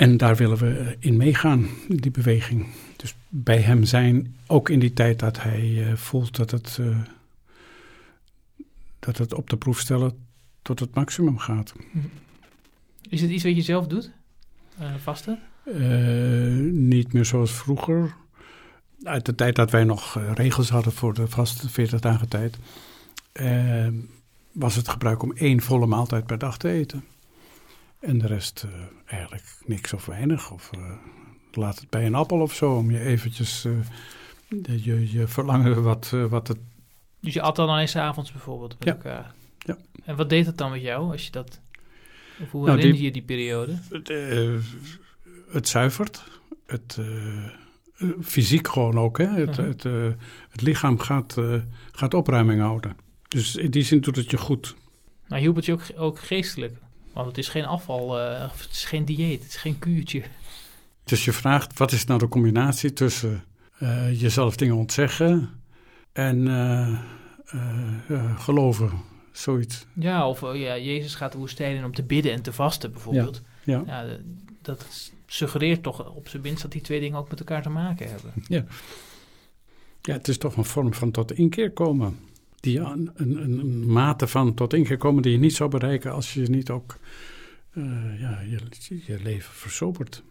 En 0.00 0.16
daar 0.16 0.36
willen 0.36 0.56
we 0.56 0.78
eh, 0.78 0.96
in 0.98 1.16
meegaan, 1.16 1.66
die 1.88 2.10
beweging. 2.10 2.66
Dus 2.96 3.14
bij 3.28 3.60
hem 3.60 3.84
zijn, 3.84 4.36
ook 4.46 4.68
in 4.68 4.78
die 4.78 4.92
tijd 4.92 5.18
dat 5.18 5.42
hij 5.42 5.62
uh, 5.62 5.96
voelt 5.96 6.36
dat 6.36 6.50
het, 6.50 6.78
uh, 6.80 6.98
dat 8.98 9.18
het 9.18 9.34
op 9.34 9.50
de 9.50 9.56
proef 9.56 9.78
stellen 9.78 10.26
tot 10.62 10.80
het 10.80 10.94
maximum 10.94 11.38
gaat. 11.38 11.72
Is 13.08 13.20
het 13.20 13.30
iets 13.30 13.44
wat 13.44 13.56
je 13.56 13.62
zelf 13.62 13.86
doet, 13.86 14.10
uh, 14.80 14.94
vasten? 14.94 15.38
niet 16.72 17.12
meer 17.12 17.24
zoals 17.24 17.52
vroeger. 17.52 18.14
Uit 19.02 19.26
de 19.26 19.34
tijd 19.34 19.56
dat 19.56 19.70
wij 19.70 19.84
nog 19.84 20.20
regels 20.34 20.70
hadden 20.70 20.92
voor 20.92 21.14
de 21.14 21.28
vaste 21.28 21.68
40 21.68 22.00
dagen 22.00 22.28
tijd. 22.28 22.58
eh, 23.32 23.88
was 24.52 24.74
het 24.74 24.88
gebruik 24.88 25.22
om 25.22 25.32
één 25.32 25.60
volle 25.60 25.86
maaltijd 25.86 26.26
per 26.26 26.38
dag 26.38 26.58
te 26.58 26.68
eten. 26.68 27.04
En 28.00 28.18
de 28.18 28.26
rest 28.26 28.66
eh, 28.68 28.80
eigenlijk 29.06 29.44
niks 29.66 29.92
of 29.92 30.06
weinig. 30.06 30.50
Of 30.50 30.70
eh, 30.72 30.92
laat 31.52 31.78
het 31.80 31.90
bij 31.90 32.06
een 32.06 32.14
appel 32.14 32.40
of 32.40 32.54
zo, 32.54 32.72
om 32.76 32.90
je 32.90 33.00
eventjes 33.00 33.64
eh, 33.64 34.84
je, 34.84 35.12
je 35.12 35.26
verlangen 35.28 35.82
wat, 35.82 36.10
wat 36.28 36.48
het... 36.48 36.58
Dus 37.20 37.34
je 37.34 37.42
at 37.42 37.56
dan 37.56 37.78
eens 37.78 37.96
avonds 37.96 38.32
bijvoorbeeld 38.32 38.78
met 38.78 38.88
Ja. 38.88 38.94
elkaar. 38.94 39.34
Ja. 39.58 39.76
En 40.04 40.16
wat 40.16 40.28
deed 40.28 40.44
dat 40.44 40.56
dan 40.58 40.70
met 40.70 40.80
jou 40.82 41.10
als 41.12 41.24
je 41.24 41.30
dat... 41.30 41.60
Of 42.42 42.50
hoe 42.50 42.64
Nou, 42.66 42.76
herinner 42.76 42.96
die- 42.96 43.04
je 43.06 43.12
die 43.12 43.22
periode? 43.22 43.78
Het, 43.90 44.08
het 45.52 45.68
zuivert. 45.68 46.24
Het, 46.66 46.98
fysiek 48.22 48.68
gewoon 48.68 48.98
ook. 48.98 49.18
Hè? 49.18 49.26
Het, 49.26 49.56
Mhm. 49.56 49.66
het, 49.68 49.82
het 50.50 50.60
lichaam 50.62 50.98
gaat, 50.98 51.36
gaat 51.92 52.14
opruiming 52.14 52.60
houden. 52.60 52.96
Dus 53.28 53.56
in 53.56 53.70
die 53.70 53.82
zin 53.82 54.00
doet 54.00 54.16
het 54.16 54.30
je 54.30 54.36
goed. 54.38 54.76
Maar 55.28 55.38
hielp 55.38 55.56
het 55.56 55.64
je 55.64 55.72
ook, 55.72 55.82
ook 55.96 56.18
geestelijk? 56.20 56.74
Want 57.22 57.36
het 57.36 57.44
is 57.44 57.50
geen 57.50 57.64
afval, 57.64 58.20
eh, 58.20 58.40
het 58.40 58.70
is 58.70 58.84
geen 58.84 59.04
dieet, 59.04 59.42
het 59.42 59.48
is 59.48 59.56
geen 59.56 59.78
kuurtje. 59.78 60.22
Dus 61.04 61.24
je 61.24 61.32
vraagt, 61.32 61.78
wat 61.78 61.92
is 61.92 62.04
nou 62.04 62.18
de 62.18 62.28
combinatie 62.28 62.92
tussen 62.92 63.44
eh, 63.78 64.20
jezelf 64.20 64.56
dingen 64.56 64.76
ontzeggen 64.76 65.50
en 66.12 66.48
eh, 66.48 66.98
ja, 68.08 68.34
geloven? 68.34 68.90
Zoiets. 69.32 69.86
Ja, 69.92 70.28
of 70.28 70.40
ja, 70.40 70.78
Jezus 70.78 71.14
gaat 71.14 71.32
de 71.32 71.38
woestijn 71.38 71.76
in 71.76 71.84
om 71.84 71.94
te 71.94 72.02
bidden 72.02 72.32
en 72.32 72.42
te 72.42 72.52
vasten 72.52 72.92
bijvoorbeeld. 72.92 73.42
Ja. 73.64 73.82
Ja, 73.86 74.04
dat 74.62 75.12
suggereert 75.26 75.82
toch 75.82 76.14
op 76.14 76.28
zijn 76.28 76.42
minst 76.42 76.62
dat 76.62 76.72
die 76.72 76.80
twee 76.80 77.00
dingen 77.00 77.18
ook 77.18 77.30
met 77.30 77.38
elkaar 77.38 77.62
te 77.62 77.68
maken 77.68 78.08
hebben. 78.08 78.32
Ja, 80.00 80.12
het 80.12 80.28
is 80.28 80.38
toch 80.38 80.56
een 80.56 80.64
vorm 80.64 80.94
van 80.94 81.10
tot 81.10 81.32
inkeer 81.32 81.72
komen. 81.72 82.18
Die, 82.60 82.78
een, 82.78 83.10
een, 83.14 83.36
een 83.42 83.86
mate 83.92 84.26
van 84.26 84.54
tot 84.54 84.74
inkeer 84.74 84.96
komen 84.96 85.22
die 85.22 85.32
je 85.32 85.38
niet 85.38 85.54
zou 85.54 85.70
bereiken 85.70 86.12
als 86.12 86.34
je 86.34 86.42
niet 86.42 86.70
ook 86.70 86.98
eh, 87.70 88.20
ja, 88.20 88.40
je, 88.40 88.58
je 89.06 89.20
leven 89.22 89.54
versobert. 89.54 90.22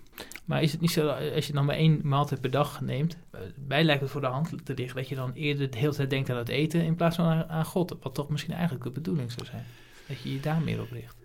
Maar 0.45 0.61
is 0.61 0.71
het 0.71 0.81
niet 0.81 0.91
zo, 0.91 1.05
dat 1.05 1.33
als 1.33 1.47
je 1.47 1.53
dan 1.53 1.65
maar 1.65 1.75
één 1.75 1.99
maaltijd 2.03 2.41
per 2.41 2.51
dag 2.51 2.81
neemt, 2.81 3.17
eh, 3.31 3.39
mij 3.67 3.83
lijkt 3.83 4.01
het 4.01 4.11
voor 4.11 4.21
de 4.21 4.27
hand 4.27 4.65
te 4.65 4.73
liggen 4.73 4.95
dat 4.95 5.09
je 5.09 5.15
dan 5.15 5.31
eerder 5.33 5.71
de 5.71 5.77
hele 5.77 5.93
tijd 5.93 6.09
denkt 6.09 6.29
aan 6.29 6.37
het 6.37 6.49
eten 6.49 6.81
in 6.81 6.95
plaats 6.95 7.15
van 7.15 7.25
aan, 7.25 7.45
aan 7.47 7.65
God, 7.65 7.97
wat 8.01 8.15
toch 8.15 8.29
misschien 8.29 8.53
eigenlijk 8.53 8.83
de 8.83 8.91
bedoeling 8.91 9.31
zou 9.31 9.45
zijn. 9.45 9.65
Dat 10.07 10.21
je 10.21 10.33
je 10.33 10.39
daar 10.39 10.61
meer 10.61 10.81
op 10.81 10.91
richt. 10.91 11.15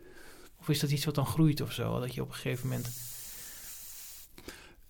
Of 0.61 0.69
is 0.69 0.81
dat 0.81 0.91
iets 0.91 1.05
wat 1.05 1.15
dan 1.15 1.27
groeit 1.27 1.61
of 1.61 1.73
zo, 1.73 2.01
dat 2.01 2.15
je 2.15 2.23
op 2.23 2.29
een 2.29 2.35
gegeven 2.35 2.69
moment... 2.69 3.14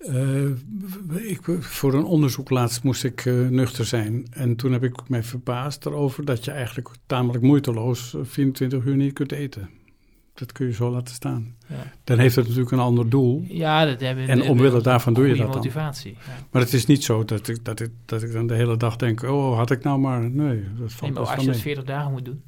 Eh, 0.06 1.30
ik, 1.30 1.40
voor 1.60 1.94
een 1.94 2.04
onderzoek 2.04 2.50
laatst 2.50 2.82
moest 2.82 3.04
ik 3.04 3.24
eh, 3.26 3.34
nuchter 3.48 3.84
zijn. 3.84 4.26
En 4.30 4.56
toen 4.56 4.72
heb 4.72 4.84
ik 4.84 5.08
mij 5.08 5.22
verbaasd 5.22 5.86
erover 5.86 6.24
dat 6.24 6.44
je 6.44 6.50
eigenlijk 6.50 6.88
tamelijk 7.06 7.44
moeiteloos 7.44 8.14
eh, 8.14 8.20
24 8.24 8.84
uur 8.84 8.96
niet 8.96 9.12
kunt 9.12 9.32
eten. 9.32 9.70
Dat 10.34 10.52
kun 10.52 10.66
je 10.66 10.72
zo 10.72 10.90
laten 10.90 11.14
staan. 11.14 11.56
Ja, 11.66 11.92
Dan 12.04 12.18
heeft 12.18 12.36
het 12.36 12.44
natuurlijk 12.44 12.72
een 12.72 12.78
ander 12.78 13.08
doel. 13.08 13.44
ja 13.48 13.84
dat 13.84 14.00
hebben 14.00 14.28
En 14.28 14.42
omwille 14.42 14.80
daarvan 14.80 15.14
doe 15.14 15.26
je 15.26 15.34
dat 15.34 15.46
dan. 15.46 15.56
motivatie. 15.56 16.12
Ja. 16.12 16.32
Maar 16.50 16.62
het 16.62 16.72
is 16.72 16.86
niet 16.86 17.04
zo 17.04 17.24
dat 17.24 17.48
ik, 17.48 17.64
dat, 17.64 17.80
ik, 17.80 17.90
dat 18.04 18.22
ik 18.22 18.32
dan 18.32 18.46
de 18.46 18.54
hele 18.54 18.76
dag 18.76 18.96
denk: 18.96 19.22
oh, 19.22 19.56
had 19.56 19.70
ik 19.70 19.82
nou 19.82 19.98
maar. 19.98 20.30
Nee, 20.30 20.62
dat 20.62 20.78
Nee, 20.78 20.88
valt 20.88 21.00
maar 21.00 21.10
best 21.10 21.18
als 21.18 21.30
je 21.30 21.36
dat 21.36 21.54
mee. 21.54 21.62
40 21.62 21.84
dagen 21.84 22.10
moet 22.12 22.24
doen, 22.24 22.42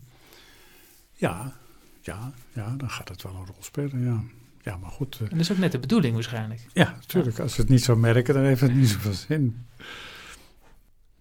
Ja, 1.13 1.53
ja, 2.01 2.33
ja, 2.53 2.75
dan 2.77 2.91
gaat 2.91 3.09
het 3.09 3.23
wel 3.23 3.33
een 3.33 3.47
rol 3.47 3.57
spelen. 3.61 4.05
Ja, 4.05 4.23
ja 4.67 4.77
maar 4.77 4.91
goed. 4.91 5.15
eh, 5.15 5.21
en 5.21 5.29
dat 5.29 5.41
is 5.41 5.53
ook 5.53 5.59
net 5.59 5.73
de 5.73 5.79
bedoeling 5.79 6.15
waarschijnlijk. 6.15 6.67
ja, 6.73 6.91
natuurlijk. 6.91 7.39
Als 7.39 7.57
we 7.57 7.63
het 7.63 7.71
niet 7.71 7.83
zou 7.83 7.99
merken, 7.99 8.35
dan 8.35 8.43
heeft 8.43 8.61
het 8.61 8.75
niet 8.75 8.89
zoveel 8.89 9.13
zin. 9.13 9.67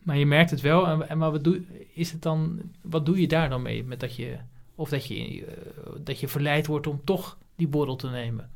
Maar 0.03 0.17
je 0.17 0.25
merkt 0.25 0.49
het 0.49 0.61
wel. 0.61 0.87
En, 0.87 1.09
en 1.09 1.17
maar 1.17 1.31
wat 1.31 1.43
doe, 1.43 1.61
is 1.93 2.11
het 2.11 2.21
dan, 2.21 2.61
wat 2.81 3.05
doe 3.05 3.21
je 3.21 3.27
daar 3.27 3.49
dan 3.49 3.61
mee? 3.61 3.83
Met 3.83 3.99
dat 3.99 4.15
je, 4.15 4.37
of 4.75 4.89
dat 4.89 5.07
je, 5.07 5.45
eh, 5.45 5.91
dat 5.99 6.19
je 6.19 6.27
verleid 6.27 6.67
wordt 6.67 6.87
om 6.87 7.01
toch 7.03 7.37
die 7.55 7.67
borrel 7.67 7.95
te 7.95 8.09
nemen. 8.09 8.49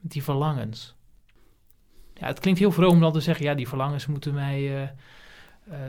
Met 0.00 0.12
die 0.12 0.22
verlangens. 0.22 0.94
Ja, 2.14 2.26
het 2.26 2.40
klinkt 2.40 2.60
heel 2.60 2.72
vroom 2.72 2.94
om 2.94 3.00
dan 3.00 3.12
te 3.12 3.20
zeggen... 3.20 3.44
ja, 3.44 3.54
die 3.54 3.68
verlangens 3.68 4.06
moeten 4.06 4.34
mij 4.34 4.88
eh, 5.64 5.88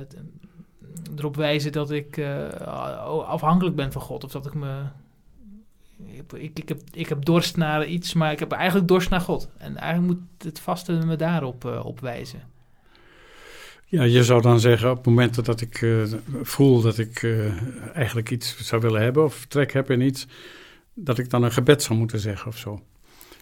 erop 1.18 1.36
wijzen 1.36 1.72
dat 1.72 1.92
ik 1.92 2.20
afhankelijk 3.26 3.76
ben 3.76 3.92
van 3.92 4.02
God. 4.02 4.24
Of 4.24 4.32
dat 4.32 4.46
ik 4.46 4.54
me... 4.54 4.84
Ik, 6.08 6.34
ik, 6.34 6.60
ik, 6.60 6.70
heb, 6.70 6.82
ik 6.92 7.10
heb 7.10 7.26
dorst 7.26 7.58
naar 7.58 7.86
iets, 7.86 8.14
maar 8.14 8.32
ik 8.32 8.40
heb 8.40 8.52
eigenlijk 8.52 8.88
dorst 8.88 9.10
naar 9.10 9.22
God. 9.22 9.50
En 9.58 9.78
eigenlijk 9.78 10.20
moet 10.20 10.44
het 10.44 10.60
vasten 10.60 11.08
me 11.08 11.16
daarop 11.16 11.66
eh, 11.66 11.86
op 11.86 12.00
wijzen. 12.00 12.42
Ja, 13.86 14.04
je 14.04 14.24
zou 14.24 14.42
dan 14.42 14.60
zeggen 14.60 14.92
op 14.92 15.06
momenten 15.06 15.44
dat 15.44 15.62
ik 15.62 15.82
eh, 15.82 16.04
voel 16.42 16.82
dat 16.82 16.98
ik 16.98 17.24
eh, 17.24 17.96
eigenlijk 17.96 18.30
iets 18.30 18.58
zou 18.58 18.82
willen 18.82 19.02
hebben 19.02 19.24
of 19.24 19.46
trek 19.46 19.74
heb 19.74 19.92
in 19.92 20.02
iets, 20.02 20.28
dat 20.94 21.18
ik 21.18 21.30
dan 21.30 21.44
een 21.44 21.52
gebed 21.52 21.84
zou 21.84 22.00
moeten 22.00 22.20
zeggen 22.20 22.48
of 22.48 22.58
zo. 22.58 22.82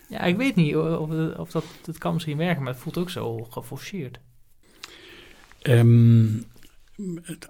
Ja, 0.10 0.20
ik 0.20 0.38
weet 0.38 0.56
niet 0.56 0.76
of, 0.76 1.10
of 1.38 1.52
dat, 1.52 1.66
dat 1.82 1.98
kan 1.98 2.14
misschien 2.14 2.38
werken, 2.38 2.64
maar 2.64 2.74
het 2.74 2.82
voelt 2.82 2.98
ook 2.98 3.10
zo 3.10 3.38
geforceerd. 3.50 4.20
Ehm, 5.62 6.28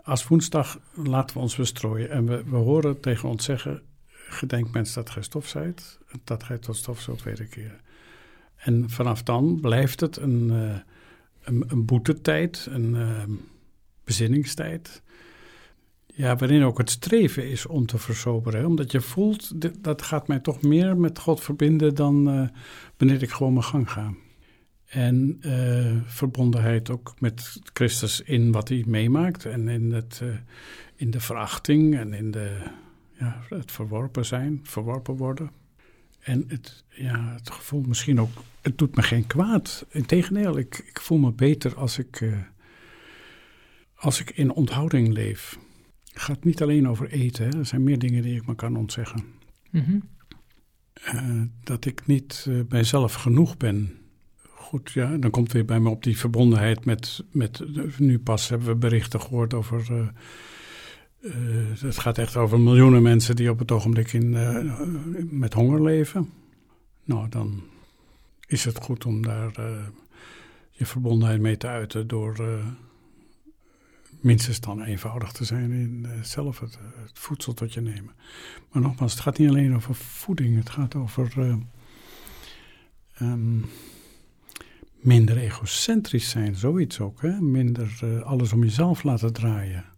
als 0.04 0.28
woensdag 0.28 0.80
laten 0.94 1.36
we 1.36 1.42
ons 1.42 1.56
bestrooien 1.56 2.10
en 2.10 2.26
we, 2.26 2.44
we 2.46 2.56
horen 2.56 3.00
tegen 3.00 3.30
ons 3.30 3.46
zeggen, 3.46 3.82
gedenk 4.34 4.72
mens 4.72 4.94
dat 4.94 5.10
gij 5.10 5.24
stof 5.24 5.48
zijt, 5.48 6.00
dat 6.24 6.44
gij 6.44 6.58
tot 6.58 6.76
stof 6.76 7.02
zult 7.02 7.24
wederkeren. 7.24 7.82
En 8.64 8.90
vanaf 8.90 9.24
dan 9.24 9.60
blijft 9.62 10.00
het 10.00 10.18
een, 10.18 10.50
eh, 10.52 10.80
een, 11.44 11.64
een 11.68 11.86
boetetijd, 11.86 12.68
een 12.70 12.96
eh, 12.96 13.24
bezinningstijd. 14.04 15.02
Ja, 16.06 16.36
waarin 16.36 16.64
ook 16.64 16.78
het 16.78 16.90
streven 16.90 17.50
is 17.50 17.66
om 17.66 17.86
te 17.86 17.98
versoberen. 17.98 18.66
Omdat 18.66 18.92
je 18.92 19.02
voelt, 19.02 19.52
dat 19.84 20.02
gaat 20.02 20.28
mij 20.28 20.40
toch 20.40 20.62
meer 20.62 20.98
met 20.98 21.20
God 21.20 21.42
verbinden 21.42 21.96
dan 21.96 22.30
eh, 22.30 22.48
wanneer 22.98 23.22
ik 23.22 23.32
gewoon 23.32 23.54
mijn 23.54 23.66
gang 23.66 23.92
ga. 23.92 24.14
En 24.86 25.38
verbondenheid 26.06 26.90
ook 26.90 27.14
met 27.20 27.60
Christus 27.74 28.22
in 28.22 28.52
wat 28.52 28.70
hij 28.70 28.84
meemaakt. 28.88 29.46
En 29.46 29.68
in, 29.68 29.92
het, 29.92 30.22
in 30.96 31.12
de 31.12 31.20
verachting 31.20 31.98
en 31.98 32.14
in 32.14 32.32
de, 32.32 32.58
ja, 33.24 33.56
het 33.56 33.72
verworpen 33.72 34.26
zijn, 34.26 34.60
verworpen 34.64 35.16
worden. 35.16 35.52
En 36.20 36.44
het, 36.48 36.84
ja, 36.90 37.34
het 37.34 37.50
gevoel 37.50 37.82
misschien 37.82 38.20
ook, 38.20 38.32
het 38.62 38.78
doet 38.78 38.96
me 38.96 39.02
geen 39.02 39.28
kwaad. 39.28 39.86
Integendeel, 39.90 40.58
ik, 40.58 40.84
ik 40.88 41.00
voel 41.00 41.18
me 41.18 41.32
beter 41.32 41.76
als 41.76 41.98
ik, 41.98 42.22
eh, 42.22 42.38
als 43.96 44.20
ik 44.20 44.30
in 44.30 44.52
onthouding 44.52 45.14
leef. 45.14 45.58
Het 46.14 46.22
gaat 46.22 46.44
niet 46.44 46.62
alleen 46.62 46.88
over 46.88 47.10
eten, 47.10 47.46
hè. 47.46 47.58
er 47.58 47.66
zijn 47.66 47.84
meer 47.84 48.00
dingen 48.00 48.22
die 48.22 48.36
ik 48.36 48.48
me 48.48 48.56
kan 48.56 48.76
ontzeggen. 48.76 49.24
Mhm. 49.70 50.00
Eh, 50.94 51.42
dat 51.64 51.86
ik 51.86 52.06
niet 52.06 52.50
bij 52.68 52.84
zelf 52.84 53.14
genoeg 53.14 53.58
ben. 53.58 53.98
Goed, 54.50 54.92
ja, 54.92 55.18
dan 55.18 55.32
komt 55.32 55.52
weer 55.52 55.66
bij 55.66 55.80
me 55.80 55.90
op 55.90 56.04
die 56.04 56.18
verbondenheid 56.18 56.86
met, 56.86 57.24
met 57.32 57.64
nu 58.00 58.20
pas 58.20 58.50
hebben 58.50 58.68
we 58.68 58.76
berichten 58.76 59.22
gehoord 59.22 59.54
over, 59.54 60.14
eh, 61.24 61.82
het 61.82 61.98
gaat 61.98 62.18
echt 62.18 62.36
over 62.36 62.60
miljoenen 62.60 63.02
mensen 63.02 63.36
die 63.36 63.50
op 63.50 63.60
het 63.60 63.72
ogenblik 63.72 64.14
in, 64.14 64.36
eh, 64.36 64.80
met 65.30 65.54
honger 65.54 65.84
leven. 65.84 66.30
Nou, 67.04 67.30
dan 67.30 67.64
is 68.48 68.66
het 68.66 68.78
goed 68.78 69.06
om 69.06 69.22
daar 69.22 69.52
eh, 69.56 69.86
je 70.72 70.86
verbondenheid 70.86 71.42
mee 71.42 71.58
te 71.58 71.68
uiten 71.68 72.08
door 72.08 72.64
minstens 74.20 74.60
dan 74.60 74.82
eenvoudig 74.82 75.32
te 75.32 75.46
zijn 75.46 75.72
in 75.72 76.08
zelf 76.22 76.60
het, 76.60 76.80
het 76.96 77.20
voedsel 77.20 77.54
tot 77.54 77.74
je 77.74 77.82
nemen. 77.82 78.12
Maar 78.72 78.82
nogmaals, 78.82 79.12
het 79.12 79.22
gaat 79.22 79.38
niet 79.38 79.50
alleen 79.50 79.76
over 79.76 79.96
voeding, 79.96 80.58
het 80.58 80.70
gaat 80.70 80.96
over 80.96 81.32
eh, 81.38 81.56
ehm, 83.14 83.60
minder 84.94 85.38
egocentrisch 85.38 86.30
zijn, 86.30 86.56
zoiets 86.56 87.00
ook. 87.00 87.22
Hè? 87.22 87.42
Minder 87.42 88.22
alles 88.24 88.54
om 88.54 88.64
jezelf 88.64 89.04
laten 89.04 89.34
draaien. 89.34 89.93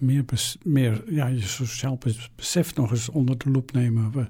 Meer, 0.00 0.24
meer 0.62 1.12
ja, 1.12 1.26
je 1.26 1.40
sociaal 1.40 1.96
bes- 1.96 2.30
besef 2.36 2.74
nog 2.74 2.90
eens 2.90 3.08
onder 3.08 3.38
de 3.38 3.50
loep 3.50 3.72
nemen. 3.72 4.28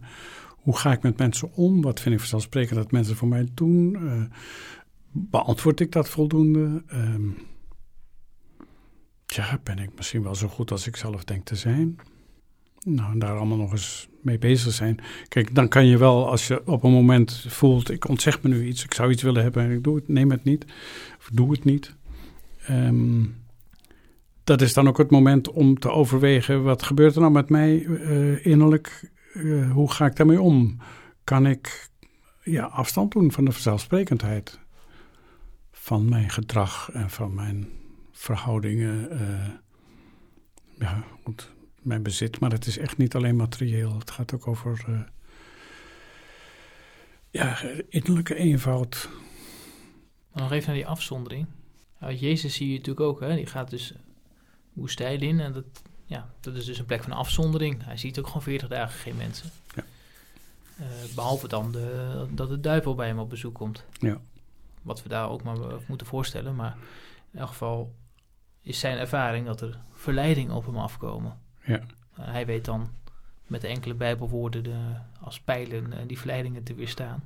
Hoe 0.48 0.76
ga 0.76 0.92
ik 0.92 1.02
met 1.02 1.18
mensen 1.18 1.52
om? 1.52 1.82
Wat 1.82 2.00
vind 2.00 2.14
ik 2.14 2.20
vanzelfsprekend 2.20 2.74
dat 2.74 2.90
mensen 2.90 3.16
voor 3.16 3.28
mij 3.28 3.48
doen? 3.54 3.96
Eh, 3.96 4.22
beantwoord 5.12 5.80
ik 5.80 5.92
dat 5.92 6.08
voldoende? 6.08 6.82
Ehm, 6.86 7.28
ja, 9.26 9.60
ben 9.62 9.78
ik 9.78 9.90
misschien 9.96 10.22
wel 10.22 10.34
zo 10.34 10.48
goed 10.48 10.70
als 10.70 10.86
ik 10.86 10.96
zelf 10.96 11.24
denk 11.24 11.44
te 11.44 11.56
zijn? 11.56 11.98
Nou, 12.84 13.12
en 13.12 13.18
daar 13.18 13.36
allemaal 13.36 13.56
nog 13.56 13.72
eens 13.72 14.08
mee 14.22 14.38
bezig 14.38 14.72
zijn. 14.72 14.98
Kijk, 15.28 15.54
dan 15.54 15.68
kan 15.68 15.86
je 15.86 15.98
wel, 15.98 16.30
als 16.30 16.46
je 16.46 16.66
op 16.66 16.82
een 16.82 16.92
moment 16.92 17.44
voelt, 17.48 17.90
ik 17.90 18.08
ontzeg 18.08 18.42
me 18.42 18.48
nu 18.48 18.66
iets, 18.66 18.84
ik 18.84 18.94
zou 18.94 19.10
iets 19.10 19.22
willen 19.22 19.42
hebben 19.42 19.64
en 19.64 19.70
ik 19.70 19.84
doe 19.84 19.96
het, 19.96 20.08
neem 20.08 20.30
het 20.30 20.44
niet, 20.44 20.64
of 21.18 21.30
doe 21.32 21.50
het 21.50 21.64
niet. 21.64 21.96
Ehm, 22.66 23.24
dat 24.48 24.60
is 24.60 24.74
dan 24.74 24.88
ook 24.88 24.98
het 24.98 25.10
moment 25.10 25.50
om 25.50 25.78
te 25.78 25.90
overwegen, 25.90 26.62
wat 26.62 26.82
gebeurt 26.82 27.14
er 27.14 27.20
nou 27.20 27.32
met 27.32 27.48
mij 27.48 27.84
eh, 27.84 28.46
innerlijk? 28.46 29.10
Eh, 29.32 29.70
hoe 29.70 29.90
ga 29.90 30.06
ik 30.06 30.16
daarmee 30.16 30.40
om? 30.40 30.78
Kan 31.24 31.46
ik 31.46 31.88
ja, 32.42 32.64
afstand 32.64 33.12
doen 33.12 33.32
van 33.32 33.44
de 33.44 33.52
vanzelfsprekendheid 33.52 34.58
van 35.72 36.08
mijn 36.08 36.30
gedrag 36.30 36.90
en 36.92 37.10
van 37.10 37.34
mijn 37.34 37.68
verhoudingen 38.12 39.10
eh, 39.10 39.48
ja, 40.78 41.04
mijn 41.82 42.02
bezit. 42.02 42.40
Maar 42.40 42.50
het 42.50 42.66
is 42.66 42.78
echt 42.78 42.96
niet 42.96 43.14
alleen 43.14 43.36
materieel. 43.36 43.98
Het 43.98 44.10
gaat 44.10 44.34
ook 44.34 44.46
over 44.46 45.06
ja, 47.30 47.58
innerlijke 47.88 48.34
eenvoud. 48.34 49.08
Maar 50.32 50.42
nog 50.42 50.52
even 50.52 50.66
naar 50.66 50.76
die 50.76 50.86
afzondering. 50.86 51.46
Nou, 52.00 52.14
Jezus 52.14 52.54
zie 52.54 52.68
je 52.68 52.76
natuurlijk 52.76 53.06
ook, 53.06 53.20
hè? 53.20 53.34
die 53.34 53.46
gaat 53.46 53.70
dus 53.70 53.94
woestijn 54.78 55.20
in. 55.20 55.40
En 55.40 55.52
dat, 55.52 55.64
ja, 56.04 56.30
dat 56.40 56.54
is 56.54 56.64
dus 56.64 56.78
een 56.78 56.84
plek 56.84 57.02
van 57.02 57.12
afzondering. 57.12 57.84
Hij 57.84 57.96
ziet 57.96 58.18
ook 58.18 58.26
gewoon 58.26 58.42
40 58.42 58.68
dagen 58.68 58.98
geen 58.98 59.16
mensen. 59.16 59.50
Ja. 59.74 59.84
Uh, 60.80 61.14
behalve 61.14 61.48
dan 61.48 61.72
de, 61.72 62.26
dat 62.30 62.48
de 62.48 62.60
duivel 62.60 62.94
bij 62.94 63.06
hem 63.06 63.18
op 63.18 63.30
bezoek 63.30 63.54
komt. 63.54 63.84
Ja. 63.92 64.20
Wat 64.82 65.02
we 65.02 65.08
daar 65.08 65.28
ook 65.28 65.42
maar 65.42 65.56
moeten 65.86 66.06
voorstellen. 66.06 66.54
Maar 66.54 66.76
in 67.30 67.38
elk 67.38 67.48
geval 67.48 67.94
is 68.62 68.78
zijn 68.78 68.98
ervaring 68.98 69.46
dat 69.46 69.60
er 69.60 69.78
verleidingen 69.92 70.54
op 70.54 70.66
hem 70.66 70.76
afkomen. 70.76 71.38
Ja. 71.64 71.80
Uh, 72.18 72.24
hij 72.24 72.46
weet 72.46 72.64
dan 72.64 72.90
met 73.46 73.64
enkele 73.64 73.94
bijbelwoorden 73.94 74.62
de, 74.62 74.94
als 75.20 75.40
pijlen 75.40 75.92
uh, 75.92 75.98
die 76.06 76.18
verleidingen 76.18 76.62
te 76.62 76.74
weerstaan. 76.74 77.22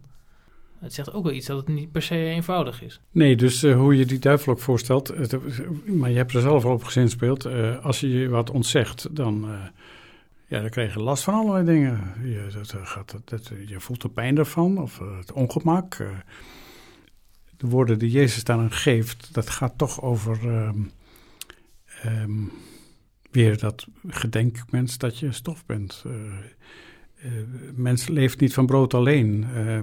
Het 0.82 0.94
zegt 0.94 1.12
ook 1.12 1.24
wel 1.24 1.32
iets 1.32 1.46
dat 1.46 1.56
het 1.56 1.68
niet 1.68 1.92
per 1.92 2.02
se 2.02 2.14
eenvoudig 2.16 2.82
is. 2.82 3.00
Nee, 3.10 3.36
dus 3.36 3.64
uh, 3.64 3.76
hoe 3.76 3.96
je 3.96 4.06
die 4.06 4.18
duivel 4.18 4.52
ook 4.52 4.58
voorstelt, 4.58 5.08
het, 5.08 5.38
maar 5.86 6.10
je 6.10 6.16
hebt 6.16 6.34
er 6.34 6.40
zelf 6.40 6.64
al 6.64 6.72
op 6.72 6.84
gezinspeeld. 6.84 7.46
Uh, 7.46 7.84
als 7.84 8.00
je 8.00 8.08
je 8.08 8.28
wat 8.28 8.50
ontzegt, 8.50 9.16
dan, 9.16 9.46
ja, 10.46 10.60
dan 10.60 10.70
krijg 10.70 10.94
je 10.94 11.00
last 11.00 11.24
van 11.24 11.34
allerlei 11.34 11.64
dingen. 11.64 12.14
Je, 12.22 12.46
dat, 12.52 12.74
gaat, 12.82 13.20
dat, 13.24 13.52
je 13.66 13.80
voelt 13.80 14.02
de 14.02 14.08
pijn 14.08 14.38
ervan 14.38 14.78
of 14.78 14.98
het 15.18 15.32
ongemak. 15.32 15.96
de 17.56 17.68
woorden 17.68 17.98
die 17.98 18.10
Jezus 18.10 18.44
daaraan 18.44 18.72
geeft, 18.72 19.34
dat 19.34 19.50
gaat 19.50 19.78
toch 19.78 20.02
over 20.02 20.44
um, 20.44 20.90
um, 22.04 22.52
weer 23.30 23.58
dat 23.58 23.86
gedenkmens 24.06 24.98
dat 24.98 25.18
je 25.18 25.32
stof 25.32 25.66
bent. 25.66 26.04
mens 27.74 28.08
leeft 28.08 28.40
niet 28.40 28.54
van 28.54 28.66
brood 28.66 28.94
alleen. 28.94 29.46
Uh, 29.54 29.78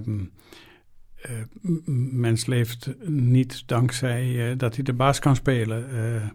mens 2.10 2.46
leeft 2.46 2.88
niet 3.04 3.62
dankzij 3.66 4.50
uh, 4.50 4.58
dat 4.58 4.74
hij 4.74 4.84
de 4.84 4.92
baas 4.92 5.18
kan 5.18 5.36
spelen. 5.36 5.94
Uh, 5.94 6.28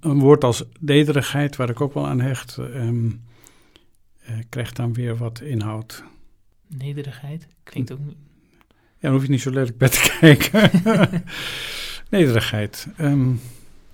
een 0.00 0.18
woord 0.18 0.44
als 0.44 0.64
nederigheid, 0.80 1.56
waar 1.56 1.70
ik 1.70 1.80
ook 1.80 1.94
wel 1.94 2.06
aan 2.06 2.20
hecht, 2.20 2.56
um, 2.56 3.22
krijgt 4.48 4.76
dan 4.76 4.92
weer 4.92 5.16
wat 5.16 5.40
inhoud. 5.40 6.04
Nederigheid? 6.66 7.46
Klinkt 7.62 7.92
ook... 7.92 7.98
Ja, 8.68 9.08
dan 9.08 9.12
hoef 9.12 9.22
je 9.22 9.28
niet 9.28 9.40
zo 9.40 9.50
lelijk 9.50 9.78
bij 9.78 9.88
te 9.88 10.16
kijken. 10.20 10.70
nederigheid. 12.10 12.88
Um, 13.00 13.40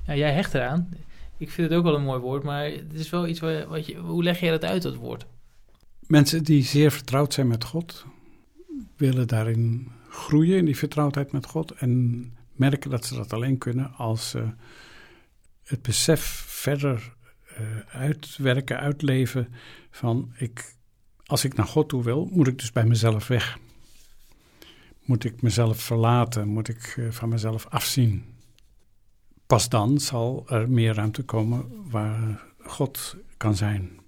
ja, 0.07 0.15
jij 0.17 0.33
hecht 0.33 0.55
eraan. 0.55 0.89
Ik 1.37 1.51
vind 1.51 1.69
het 1.69 1.79
ook 1.79 1.85
wel 1.85 1.95
een 1.95 2.05
mooi 2.05 2.21
woord, 2.21 2.43
maar 2.43 2.65
het 2.65 2.93
is 2.95 3.11
wel 3.11 3.27
iets 3.27 3.41
waar, 3.41 3.67
wat 3.67 3.87
je... 3.87 3.97
Hoe 3.97 4.23
leg 4.23 4.41
jij 4.41 4.51
dat 4.51 4.65
uit, 4.65 4.83
dat 4.83 4.95
woord? 4.95 5.27
Mensen 6.07 6.45
die 6.45 6.63
zeer 6.65 6.91
vertrouwd 6.91 7.33
zijn 7.33 7.47
met 7.47 7.65
God, 7.65 8.05
willen 8.97 9.29
daarin 9.29 9.89
groeien 10.09 10.57
in 10.57 10.65
die 10.65 10.77
vertrouwdheid 10.77 11.33
met 11.33 11.47
God 11.47 11.73
en 11.73 12.23
merken 12.53 12.91
dat 12.91 13.05
ze 13.05 13.15
dat 13.15 13.33
alleen 13.33 13.59
kunnen 13.59 13.95
als 13.95 14.31
ze 14.31 14.51
het 15.65 15.83
besef 15.83 16.23
verder 16.47 17.17
uh, 17.61 17.67
uitwerken, 17.89 18.79
uitleven 18.79 19.55
van 19.91 20.33
ik, 20.37 20.75
als 21.25 21.45
ik 21.45 21.55
naar 21.55 21.67
God 21.67 21.89
toe 21.89 22.03
wil, 22.03 22.29
moet 22.33 22.47
ik 22.47 22.59
dus 22.59 22.73
bij 22.73 22.85
mezelf 22.85 23.27
weg. 23.27 23.59
Moet 25.05 25.25
ik 25.25 25.43
mezelf 25.43 25.81
verlaten, 25.81 26.49
moet 26.49 26.69
ik 26.69 26.97
uh, 26.97 27.11
van 27.11 27.29
mezelf 27.29 27.67
afzien. 27.67 28.25
Pas 29.47 29.69
dan 29.69 29.99
zal 29.99 30.45
er 30.49 30.71
meer 30.71 30.95
ruimte 30.95 31.23
komen 31.23 31.91
waar 31.91 32.43
God 32.59 33.17
kan 33.37 33.57
zijn. 33.57 33.99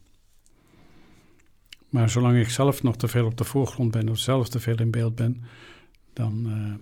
Maar 1.89 2.11
zolang 2.11 2.39
ik 2.39 2.51
zelf 2.51 2.83
nog 2.83 2.97
te 2.97 3.09
veel 3.09 3.27
op 3.27 3.37
de 3.37 3.45
voorgrond 3.45 3.91
ben 3.91 4.09
of 4.09 4.19
zelf 4.19 4.49
te 4.49 4.61
veel 4.61 4.77
in 4.77 4.91
beeld 4.91 5.15
ben, 5.15 5.45
dan, 6.21 6.47
uh, 6.47 6.75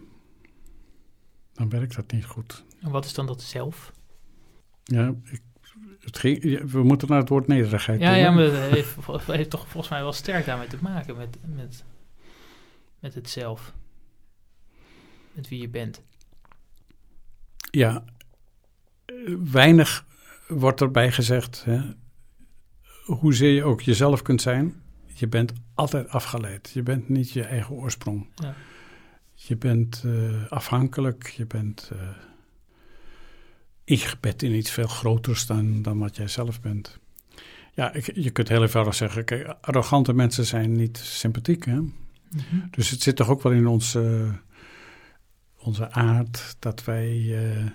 dan 1.53 1.69
werkt 1.69 1.95
dat 1.97 2.13
niet 2.13 2.25
goed. 2.25 2.65
En 2.81 2.91
wat 2.91 3.05
is 3.05 3.15
dan 3.15 3.27
dat 3.27 3.43
zelf? 3.43 3.93
Ja, 4.85 5.15
ik, 5.25 5.43
het 6.01 6.19
ging, 6.19 6.71
we 6.71 6.83
moeten 6.83 7.09
naar 7.09 7.19
het 7.19 7.29
woord 7.29 7.47
nederigheid 7.47 8.01
Ja, 8.01 8.15
ja 8.15 8.31
maar 8.31 8.45
het 8.45 8.73
heeft, 8.75 8.97
heeft, 9.27 9.51
toch 9.51 9.69
volgens 9.69 9.89
mij 9.89 10.03
wel 10.03 10.13
sterk 10.13 10.47
daarmee 10.47 10.67
te 10.67 10.79
maken 10.81 11.17
met, 11.17 11.39
met, 11.55 11.85
met 13.01 13.15
het 13.15 13.31
zelf. 13.31 13.75
Met 15.33 15.49
wie 15.49 15.61
je 15.61 15.69
bent. 15.69 16.03
Ja, 17.71 18.05
weinig 19.43 20.07
wordt 20.49 20.81
erbij 20.81 21.13
gezegd. 21.13 21.65
Hè? 21.65 21.81
Hoezeer 23.05 23.53
je 23.53 23.65
ook 23.65 23.81
jezelf 23.81 24.23
kunt 24.23 24.43
zijn, 24.43 24.83
je 25.07 25.29
bent 25.29 25.53
altijd 25.75 26.09
afgeleid. 26.09 26.71
Je 26.75 26.83
bent 26.83 27.09
niet 27.09 27.31
je 27.31 27.43
eigen 27.43 27.75
oorsprong. 27.75 28.29
Ja. 28.35 28.55
Je 29.41 29.57
bent 29.57 30.03
uh, 30.07 30.47
afhankelijk, 30.49 31.29
je 31.29 31.47
bent 31.47 31.91
uh, 31.93 32.09
ingebed 33.85 34.43
in 34.43 34.55
iets 34.55 34.71
veel 34.71 34.87
groters 34.87 35.47
dan, 35.47 35.83
dan 35.83 35.99
wat 35.99 36.17
jij 36.17 36.29
zelf 36.29 36.61
bent. 36.61 36.99
Ja, 37.75 37.93
ik, 37.93 38.11
je 38.15 38.31
kunt 38.31 38.49
heel 38.49 38.63
eenvoudig 38.63 38.95
zeggen, 38.95 39.25
kijk, 39.25 39.57
arrogante 39.61 40.13
mensen 40.13 40.47
zijn 40.47 40.73
niet 40.73 40.99
sympathiek. 40.99 41.65
Hè? 41.65 41.75
Mm 41.75 41.95
-hmm. 42.31 42.69
Dus 42.71 42.91
het 42.91 43.03
zit 43.03 43.17
toch 43.17 43.29
ook 43.29 43.43
wel 43.43 43.53
in 43.53 43.67
onze, 43.67 44.33
onze 45.59 45.91
aard 45.91 46.57
dat 46.59 46.85
wij 46.85 47.17
uh, 47.17 47.67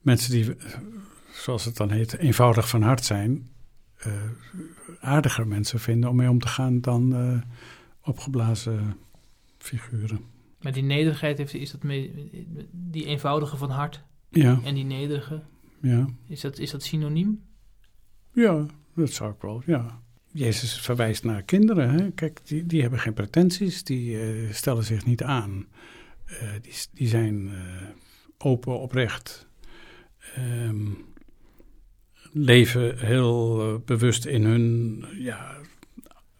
mensen 0.00 0.30
die, 0.30 0.56
zoals 1.32 1.64
het 1.64 1.76
dan 1.76 1.90
heet, 1.90 2.16
eenvoudig 2.16 2.68
van 2.68 2.82
hart 2.82 3.04
zijn, 3.04 3.50
aardiger 5.00 5.46
mensen 5.46 5.80
vinden 5.80 6.10
om 6.10 6.16
mee 6.16 6.30
om 6.30 6.38
te 6.38 6.48
gaan 6.48 6.80
dan 6.80 7.42
opgeblazen 8.00 8.96
figuren. 9.58 10.35
Maar 10.66 10.74
die 10.74 10.84
nederigheid 10.84 11.38
heeft, 11.38 11.54
is 11.54 11.70
dat 11.70 11.82
mee, 11.82 12.30
die 12.72 13.04
eenvoudige 13.04 13.56
van 13.56 13.70
hart 13.70 14.02
ja. 14.28 14.60
en 14.64 14.74
die 14.74 14.84
nederige, 14.84 15.42
ja. 15.80 16.06
is, 16.28 16.40
dat, 16.40 16.58
is 16.58 16.70
dat 16.70 16.82
synoniem? 16.82 17.42
Ja, 18.32 18.66
dat 18.94 19.10
zou 19.10 19.32
ik 19.32 19.40
wel, 19.40 19.62
ja. 19.66 20.00
Jezus 20.32 20.80
verwijst 20.80 21.24
naar 21.24 21.42
kinderen. 21.42 21.90
Hè? 21.90 22.10
Kijk, 22.10 22.40
die, 22.44 22.66
die 22.66 22.80
hebben 22.80 22.98
geen 22.98 23.12
pretenties, 23.12 23.84
die 23.84 24.10
uh, 24.10 24.52
stellen 24.52 24.84
zich 24.84 25.04
niet 25.04 25.22
aan. 25.22 25.66
Uh, 26.26 26.52
die, 26.62 26.74
die 26.92 27.08
zijn 27.08 27.46
uh, 27.46 27.54
open, 28.38 28.80
oprecht. 28.80 29.46
Um, 30.38 31.04
leven 32.32 32.98
heel 32.98 33.82
bewust 33.84 34.24
in 34.24 34.44
hun 34.44 35.04
ja, 35.18 35.56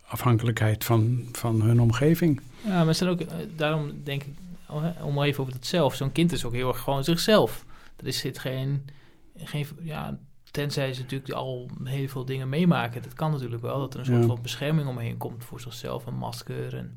afhankelijkheid 0.06 0.84
van, 0.84 1.28
van 1.32 1.62
hun 1.62 1.80
omgeving. 1.80 2.40
Ja, 2.66 2.84
maar 2.84 2.94
zijn 2.94 3.10
ook, 3.10 3.20
daarom 3.56 4.02
denk 4.04 4.22
ik, 4.22 4.34
om 5.02 5.22
even 5.22 5.40
over 5.40 5.54
het 5.54 5.66
zelf. 5.66 5.94
Zo'n 5.94 6.12
kind 6.12 6.32
is 6.32 6.44
ook 6.44 6.52
heel 6.52 6.68
erg 6.68 6.80
gewoon 6.80 7.04
zichzelf. 7.04 7.64
Er 7.96 8.06
is, 8.06 8.18
zit 8.18 8.38
geen, 8.38 8.84
geen, 9.36 9.66
ja, 9.80 10.18
tenzij 10.50 10.92
ze 10.92 11.00
natuurlijk 11.00 11.32
al 11.32 11.70
heel 11.84 12.08
veel 12.08 12.24
dingen 12.24 12.48
meemaken. 12.48 13.02
Dat 13.02 13.12
kan 13.12 13.30
natuurlijk 13.30 13.62
wel, 13.62 13.78
dat 13.78 13.94
er 13.94 14.00
een 14.00 14.06
soort 14.06 14.20
ja. 14.20 14.26
van 14.26 14.42
bescherming 14.42 14.88
omheen 14.88 15.16
komt 15.16 15.44
voor 15.44 15.60
zichzelf, 15.60 16.06
een 16.06 16.16
masker. 16.16 16.76
En 16.76 16.94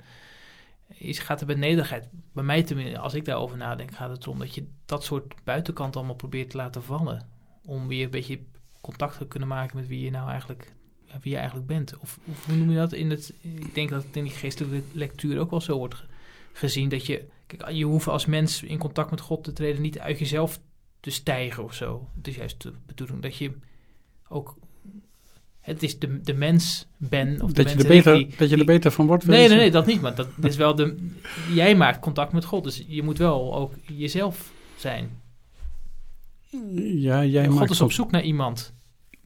iets 0.97 1.19
gaat 1.19 1.41
er 1.41 1.57
nederigheid. 1.57 2.07
Bij 2.33 2.43
mij 2.43 2.63
tenminste, 2.63 2.99
als 2.99 3.13
ik 3.13 3.25
daarover 3.25 3.57
nadenk, 3.57 3.95
gaat 3.95 4.09
het 4.09 4.23
erom 4.23 4.39
dat 4.39 4.55
je 4.55 4.67
dat 4.85 5.03
soort 5.03 5.33
buitenkant 5.43 5.95
allemaal 5.95 6.15
probeert 6.15 6.49
te 6.49 6.57
laten 6.57 6.83
vallen. 6.83 7.27
Om 7.65 7.87
weer 7.87 8.03
een 8.03 8.09
beetje 8.09 8.39
contact 8.81 9.17
te 9.17 9.27
kunnen 9.27 9.49
maken 9.49 9.77
met 9.77 9.87
wie 9.87 10.03
je 10.03 10.11
nou 10.11 10.29
eigenlijk 10.29 10.73
wie 11.21 11.31
je 11.31 11.37
eigenlijk 11.37 11.67
bent. 11.67 11.97
Of, 11.97 12.19
of, 12.25 12.45
hoe 12.45 12.55
noem 12.55 12.71
je 12.71 12.77
dat 12.77 12.93
in 12.93 13.09
het... 13.09 13.33
Ik 13.41 13.75
denk 13.75 13.89
dat 13.89 14.03
het 14.03 14.15
in 14.15 14.23
die 14.23 14.33
geestelijke 14.33 14.81
lectuur 14.91 15.39
ook 15.39 15.49
wel 15.49 15.61
zo 15.61 15.77
wordt 15.77 16.03
gezien. 16.53 16.89
Dat 16.89 17.05
je... 17.05 17.23
Kijk, 17.45 17.71
je 17.71 17.85
hoeft 17.85 18.07
als 18.07 18.25
mens 18.25 18.63
in 18.63 18.77
contact 18.77 19.09
met 19.09 19.21
God 19.21 19.43
te 19.43 19.53
treden 19.53 19.81
niet 19.81 19.99
uit 19.99 20.19
jezelf 20.19 20.59
te 20.99 21.09
stijgen 21.09 21.63
of 21.63 21.73
zo. 21.73 22.07
Het 22.15 22.27
is 22.27 22.35
juist 22.35 22.61
de 22.61 22.73
bedoeling 22.85 23.21
dat 23.21 23.35
je 23.35 23.51
ook... 24.27 24.57
Het 25.59 25.83
is 25.83 25.99
de, 25.99 26.21
de 26.21 26.33
mens 26.33 26.87
ben. 26.97 27.41
Of 27.41 27.51
dat, 27.51 27.65
de 27.67 27.71
je 27.71 27.77
er 27.77 27.87
beter, 27.87 28.13
die, 28.13 28.35
dat 28.37 28.49
je 28.49 28.57
er 28.57 28.65
beter 28.65 28.91
van 28.91 29.07
wordt. 29.07 29.25
Nee, 29.25 29.47
nee, 29.47 29.57
nee, 29.57 29.71
dat 29.71 29.85
niet. 29.85 30.01
Maar 30.01 30.15
dat 30.15 30.27
is 30.41 30.55
wel 30.55 30.75
de... 30.75 31.09
Jij 31.53 31.75
maakt 31.75 31.99
contact 31.99 32.31
met 32.31 32.45
God. 32.45 32.63
Dus 32.63 32.83
je 32.87 33.03
moet 33.03 33.17
wel 33.17 33.55
ook 33.55 33.73
jezelf 33.85 34.51
zijn. 34.77 35.09
Ja, 36.75 37.25
jij 37.25 37.47
God 37.47 37.59
maakt 37.59 37.71
is 37.71 37.81
op 37.81 37.91
zoek 37.91 38.11
naar 38.11 38.23
iemand. 38.23 38.73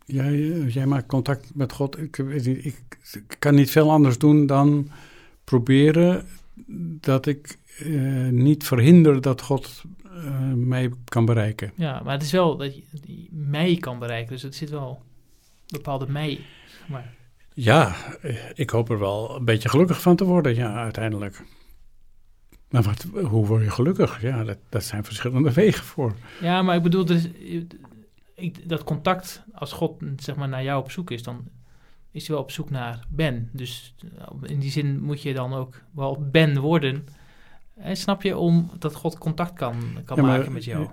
Jij, 0.06 0.38
jij 0.68 0.86
maakt 0.86 1.06
contact 1.06 1.52
met 1.56 1.72
God. 1.72 1.98
Ik, 1.98 2.18
ik, 2.18 2.76
ik, 3.14 3.36
kan 3.40 3.56
niet 3.56 3.72
veel 3.72 3.92
anders 3.92 4.18
doen 4.18 4.46
dan 4.46 4.90
proberen 5.44 6.26
dat 7.00 7.26
ik 7.26 7.58
uh, 7.82 8.30
niet 8.30 8.64
verhinder 8.64 9.22
dat 9.22 9.42
God 9.42 9.84
uh, 10.06 10.54
mij 10.54 10.92
kan 11.06 11.26
bereiken. 11.26 11.72
Ja, 11.76 12.02
maar 12.04 12.14
het 12.14 12.24
is 12.24 12.32
wel 12.32 12.58
dat 12.58 12.76
je 12.76 13.28
mij 13.32 13.78
kan 13.80 14.00
bereiken. 14.00 14.32
Dus 14.32 14.42
het 14.42 14.56
zit 14.56 14.70
wel 14.70 15.02
een 15.68 15.78
bepaalde 15.78 16.08
mij. 16.08 16.40
Maar. 16.88 17.14
Ja, 17.56 17.96
ik 18.54 18.70
hoop 18.70 18.90
er 18.90 19.00
wel 19.00 19.36
een 19.36 19.46
beetje 19.46 19.70
gelukkig 19.70 20.02
van 20.02 20.16
te 20.16 20.24
worden, 20.24 20.56
ja, 20.56 20.76
uiteindelijk. 20.76 21.44
Maar 22.70 22.84
wat, 22.84 23.06
hoe 23.24 23.46
word 23.46 23.64
je 23.64 23.70
gelukkig? 23.70 24.22
Ja, 24.22 24.44
dat, 24.44 24.58
dat 24.70 24.84
zijn 24.84 25.04
verschillende 25.04 25.54
wegen 25.62 25.84
voor. 25.84 26.14
Ja, 26.42 26.62
maar 26.62 26.76
ik 26.76 26.84
bedoel, 26.84 27.06
dus, 27.06 27.28
ik, 28.36 28.70
dat 28.70 28.84
contact, 28.84 29.44
als 29.54 29.72
God 29.72 30.02
zeg 30.18 30.36
maar 30.36 30.50
naar 30.50 30.64
jou 30.64 30.84
op 30.84 30.92
zoek 30.92 31.12
is, 31.12 31.24
dan 31.24 31.48
is 32.12 32.28
hij 32.28 32.36
wel 32.36 32.44
op 32.46 32.52
zoek 32.52 32.70
naar 32.70 33.06
Ben. 33.10 33.50
Dus 33.52 33.96
eh, 34.18 34.28
in 34.42 34.60
die 34.60 34.72
zin 34.72 35.02
moet 35.02 35.22
je 35.22 35.34
dan 35.34 35.54
ook 35.54 35.82
wel 35.92 36.28
Ben 36.32 36.60
worden. 36.60 37.06
En 37.76 37.98
snap 37.98 38.22
je, 38.22 38.38
om 38.38 38.72
dat 38.80 38.96
God 38.96 39.18
contact 39.18 39.54
kan, 39.54 39.76
kan 40.06 40.18
Ja, 40.18 40.24
maar- 40.24 40.38
maken 40.38 40.54
met 40.54 40.64
jou. 40.64 40.88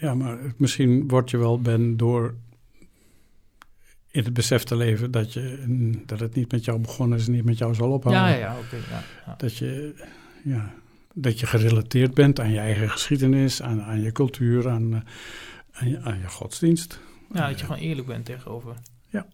Ja, 0.00 0.14
maar 0.14 0.38
misschien 0.56 1.08
word 1.08 1.30
je 1.30 1.36
wel 1.38 1.60
ben 1.60 1.96
door 1.96 2.34
in 4.10 4.24
het 4.24 4.32
besef 4.32 4.62
te 4.64 4.76
leven 4.76 5.10
dat, 5.10 5.32
je, 5.32 6.00
dat 6.06 6.20
het 6.20 6.34
niet 6.34 6.52
met 6.52 6.64
jou 6.64 6.78
begonnen 6.78 7.18
is 7.18 7.26
en 7.26 7.32
niet 7.32 7.44
met 7.44 7.58
jou 7.58 7.74
zal 7.74 7.90
ophouden. 7.90 8.24
Ja, 8.24 8.28
ja, 8.28 8.38
ja, 8.38 8.58
oké. 8.58 8.76
ja, 8.76 9.02
ja. 9.26 9.34
Dat, 9.36 9.56
je, 9.56 9.94
ja, 10.44 10.74
dat 11.14 11.40
je 11.40 11.46
gerelateerd 11.46 12.14
bent 12.14 12.40
aan 12.40 12.50
je 12.50 12.58
eigen 12.58 12.90
geschiedenis, 12.90 13.62
aan, 13.62 13.82
aan 13.82 14.00
je 14.00 14.12
cultuur, 14.12 14.68
aan, 14.68 14.94
eh, 14.94 15.00
aan, 15.74 15.88
je, 15.88 16.00
aan 16.00 16.18
je 16.18 16.28
godsdienst. 16.28 17.00
Ja, 17.32 17.48
dat 17.48 17.58
je 17.60 17.66
gewoon 17.66 17.80
eerlijk 17.80 18.06
bent 18.06 18.24
tegenover 18.24 18.76
Ja. 19.08 19.26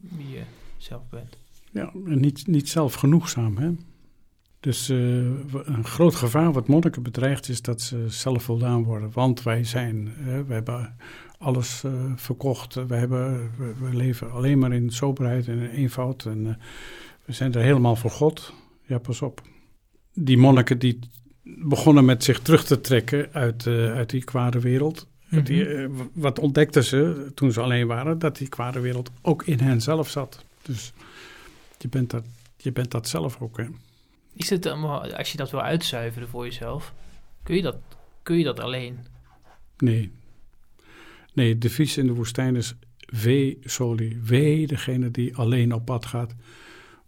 wie 0.00 0.28
je 0.28 0.42
zelf 0.76 1.02
bent. 1.10 1.36
Ja, 1.70 1.92
en 2.06 2.20
niet, 2.20 2.46
niet 2.46 2.68
zelfgenoegzaam. 2.68 3.56
Hè? 3.56 3.70
Dus 4.60 4.88
eh, 4.88 4.98
een 5.64 5.84
groot 5.84 6.14
gevaar 6.14 6.52
wat 6.52 6.68
monniken 6.68 7.02
bedreigt 7.02 7.48
is 7.48 7.62
dat 7.62 7.80
ze 7.80 8.04
zelfvoldaan 8.08 8.84
worden. 8.84 9.10
Want 9.12 9.42
wij 9.42 9.64
zijn, 9.64 10.08
hè, 10.16 10.44
we 10.44 10.52
hebben 10.52 10.96
alles 11.38 11.84
eh, 11.84 11.92
verkocht. 12.16 12.74
We, 12.74 12.94
hebben, 12.94 13.50
we, 13.58 13.74
we 13.80 13.96
leven 13.96 14.32
alleen 14.32 14.58
maar 14.58 14.72
in 14.72 14.90
soberheid 14.90 15.48
en 15.48 15.58
in 15.58 15.68
eenvoud. 15.68 16.24
En 16.24 16.46
eh, 16.46 16.54
we 17.24 17.32
zijn 17.32 17.54
er 17.54 17.62
helemaal 17.62 17.96
voor 17.96 18.10
God. 18.10 18.52
Ja, 18.86 18.98
pas 18.98 19.22
op. 19.22 19.42
Die 20.14 20.38
monniken 20.38 20.78
die 20.78 20.98
begonnen 21.42 22.04
met 22.04 22.24
zich 22.24 22.40
terug 22.40 22.64
te 22.64 22.80
trekken 22.80 23.32
uit, 23.32 23.66
uit 23.66 24.10
die 24.10 24.24
kwade 24.24 24.60
wereld. 24.60 25.06
Die, 25.30 25.64
Mhm. 25.64 26.00
eh, 26.00 26.06
wat 26.12 26.38
ontdekten 26.38 26.84
ze 26.84 27.30
toen 27.34 27.52
ze 27.52 27.60
alleen 27.60 27.86
waren? 27.86 28.18
Dat 28.18 28.36
die 28.36 28.48
kwade 28.48 28.80
wereld 28.80 29.10
ook 29.22 29.44
in 29.44 29.60
hen 29.60 29.80
zelf 29.80 30.08
zat. 30.10 30.44
Dus 30.62 30.92
je 31.78 31.88
bent 31.88 32.10
dat, 32.10 32.24
je 32.56 32.72
bent 32.72 32.90
dat 32.90 33.08
zelf 33.08 33.40
ook. 33.40 33.56
Hè? 33.56 33.64
Is 34.34 34.50
het, 34.50 34.66
als 35.16 35.30
je 35.32 35.36
dat 35.36 35.50
wil 35.50 35.62
uitzuiveren 35.62 36.28
voor 36.28 36.44
jezelf, 36.44 36.94
kun 37.42 37.56
je 37.56 37.62
dat, 37.62 37.76
kun 38.22 38.38
je 38.38 38.44
dat 38.44 38.60
alleen? 38.60 38.98
Nee. 39.78 40.12
Nee, 41.34 41.48
het 41.48 41.60
devies 41.60 41.96
in 41.96 42.06
de 42.06 42.12
woestijn 42.14 42.56
is 42.56 42.74
wee 42.98 43.58
soli. 43.64 44.20
Wee 44.24 44.66
degene 44.66 45.10
die 45.10 45.36
alleen 45.36 45.72
op 45.74 45.84
pad 45.84 46.06
gaat. 46.06 46.34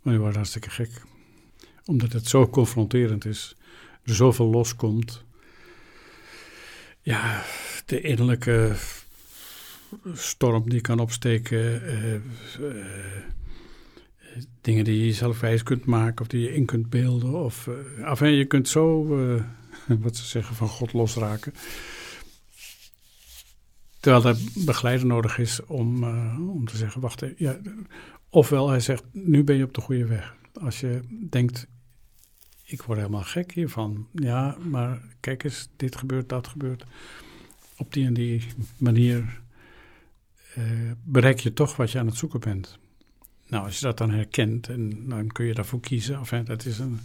Maar 0.02 0.12
je 0.14 0.20
wordt 0.20 0.36
hartstikke 0.36 0.70
gek. 0.70 1.02
Omdat 1.84 2.12
het 2.12 2.26
zo 2.26 2.48
confronterend 2.48 3.24
is. 3.24 3.56
Er 4.04 4.14
zoveel 4.14 4.46
loskomt. 4.46 5.24
Ja, 7.02 7.42
de 7.86 8.00
innerlijke 8.00 8.76
storm 10.12 10.70
die 10.70 10.80
kan 10.80 10.98
opsteken. 10.98 11.82
eh, 11.86 12.14
eh, 12.14 12.20
dingen 14.60 14.84
die 14.84 15.06
je 15.06 15.12
zelf 15.12 15.40
wijs 15.40 15.62
kunt 15.62 15.84
maken 15.84 16.20
of 16.20 16.26
die 16.26 16.40
je 16.40 16.54
in 16.54 16.64
kunt 16.64 16.90
beelden. 16.90 17.44
Of, 17.44 17.66
eh, 17.66 18.08
enfin, 18.10 18.30
je 18.30 18.44
kunt 18.44 18.68
zo, 18.68 19.06
wat 20.02 20.16
ze 20.16 20.24
zeggen, 20.24 20.56
van 20.56 20.68
God 20.68 20.92
losraken. 20.92 21.54
Terwijl 24.00 24.24
er 24.24 24.38
begeleider 24.54 25.06
nodig 25.06 25.38
is 25.38 25.64
om, 25.64 26.04
om 26.50 26.66
te 26.66 26.76
zeggen, 26.76 27.00
wacht. 27.00 27.24
Ja, 27.36 27.58
ofwel 28.28 28.68
hij 28.68 28.80
zegt, 28.80 29.04
nu 29.12 29.44
ben 29.44 29.56
je 29.56 29.64
op 29.64 29.74
de 29.74 29.80
goede 29.80 30.06
weg. 30.06 30.34
Als 30.52 30.80
je 30.80 31.00
denkt, 31.30 31.66
ik 32.70 32.82
word 32.82 32.98
helemaal 32.98 33.22
gek 33.22 33.52
hiervan. 33.52 34.06
Ja, 34.12 34.56
maar 34.68 35.00
kijk 35.20 35.44
eens, 35.44 35.68
dit 35.76 35.96
gebeurt, 35.96 36.28
dat 36.28 36.46
gebeurt. 36.46 36.84
Op 37.76 37.92
die 37.92 38.06
en 38.06 38.14
die 38.14 38.46
manier 38.76 39.40
eh, 40.54 40.64
bereik 41.04 41.40
je 41.40 41.52
toch 41.52 41.76
wat 41.76 41.90
je 41.90 41.98
aan 41.98 42.06
het 42.06 42.16
zoeken 42.16 42.40
bent. 42.40 42.78
Nou, 43.48 43.64
als 43.64 43.78
je 43.78 43.84
dat 43.84 43.98
dan 43.98 44.10
herkent, 44.10 44.68
en 44.68 45.08
dan 45.08 45.26
kun 45.26 45.46
je 45.46 45.54
daarvoor 45.54 45.80
kiezen. 45.80 46.16
Enfin, 46.16 46.44
dat 46.44 46.64
is 46.64 46.78
een, 46.78 47.00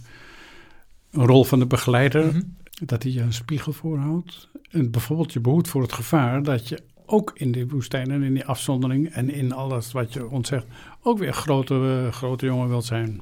een 1.10 1.26
rol 1.26 1.44
van 1.44 1.58
de 1.58 1.66
begeleider 1.66 2.24
Mhm. 2.26 2.42
dat 2.84 3.02
hij 3.02 3.12
je 3.12 3.20
een 3.20 3.32
spiegel 3.32 3.72
voorhoudt. 3.72 4.48
En 4.70 4.90
bijvoorbeeld 4.90 5.32
je 5.32 5.40
behoedt 5.40 5.68
voor 5.68 5.82
het 5.82 5.92
gevaar 5.92 6.42
dat 6.42 6.68
je 6.68 6.82
ook 7.06 7.32
in 7.34 7.52
die 7.52 7.68
woestijn 7.68 8.10
en 8.10 8.22
in 8.22 8.34
die 8.34 8.44
afzondering 8.44 9.08
en 9.08 9.30
in 9.30 9.52
alles 9.52 9.92
wat 9.92 10.12
je 10.12 10.28
ontzegt, 10.28 10.66
ook 11.02 11.18
weer 11.18 11.32
grote, 11.32 12.02
eh, 12.06 12.12
grote 12.12 12.46
jongen 12.46 12.68
wilt 12.68 12.84
zijn. 12.84 13.20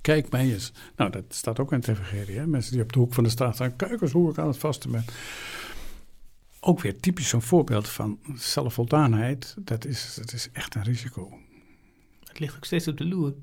Kijk 0.00 0.30
mij 0.30 0.52
eens. 0.52 0.72
Nou, 0.96 1.10
dat 1.10 1.24
staat 1.28 1.58
ook 1.58 1.72
in 1.72 1.78
het 1.78 1.88
evangelie. 1.88 2.38
Hè? 2.38 2.46
Mensen 2.46 2.72
die 2.72 2.82
op 2.82 2.92
de 2.92 2.98
hoek 2.98 3.14
van 3.14 3.24
de 3.24 3.30
straat 3.30 3.54
staan, 3.54 3.76
kijk 3.76 4.00
eens 4.00 4.12
hoe 4.12 4.30
ik 4.30 4.38
aan 4.38 4.46
het 4.46 4.58
vasten 4.58 4.90
ben. 4.90 5.04
Ook 6.60 6.80
weer 6.80 7.00
typisch 7.00 7.28
zo'n 7.28 7.42
voorbeeld 7.42 7.88
van 7.88 8.18
zelfvoldaanheid. 8.34 9.56
Dat 9.58 9.84
is, 9.84 10.14
dat 10.14 10.32
is 10.32 10.48
echt 10.52 10.74
een 10.74 10.82
risico. 10.82 11.38
Het 12.24 12.38
ligt 12.38 12.56
ook 12.56 12.64
steeds 12.64 12.88
op 12.88 12.96
de 12.96 13.06
loer. 13.06 13.34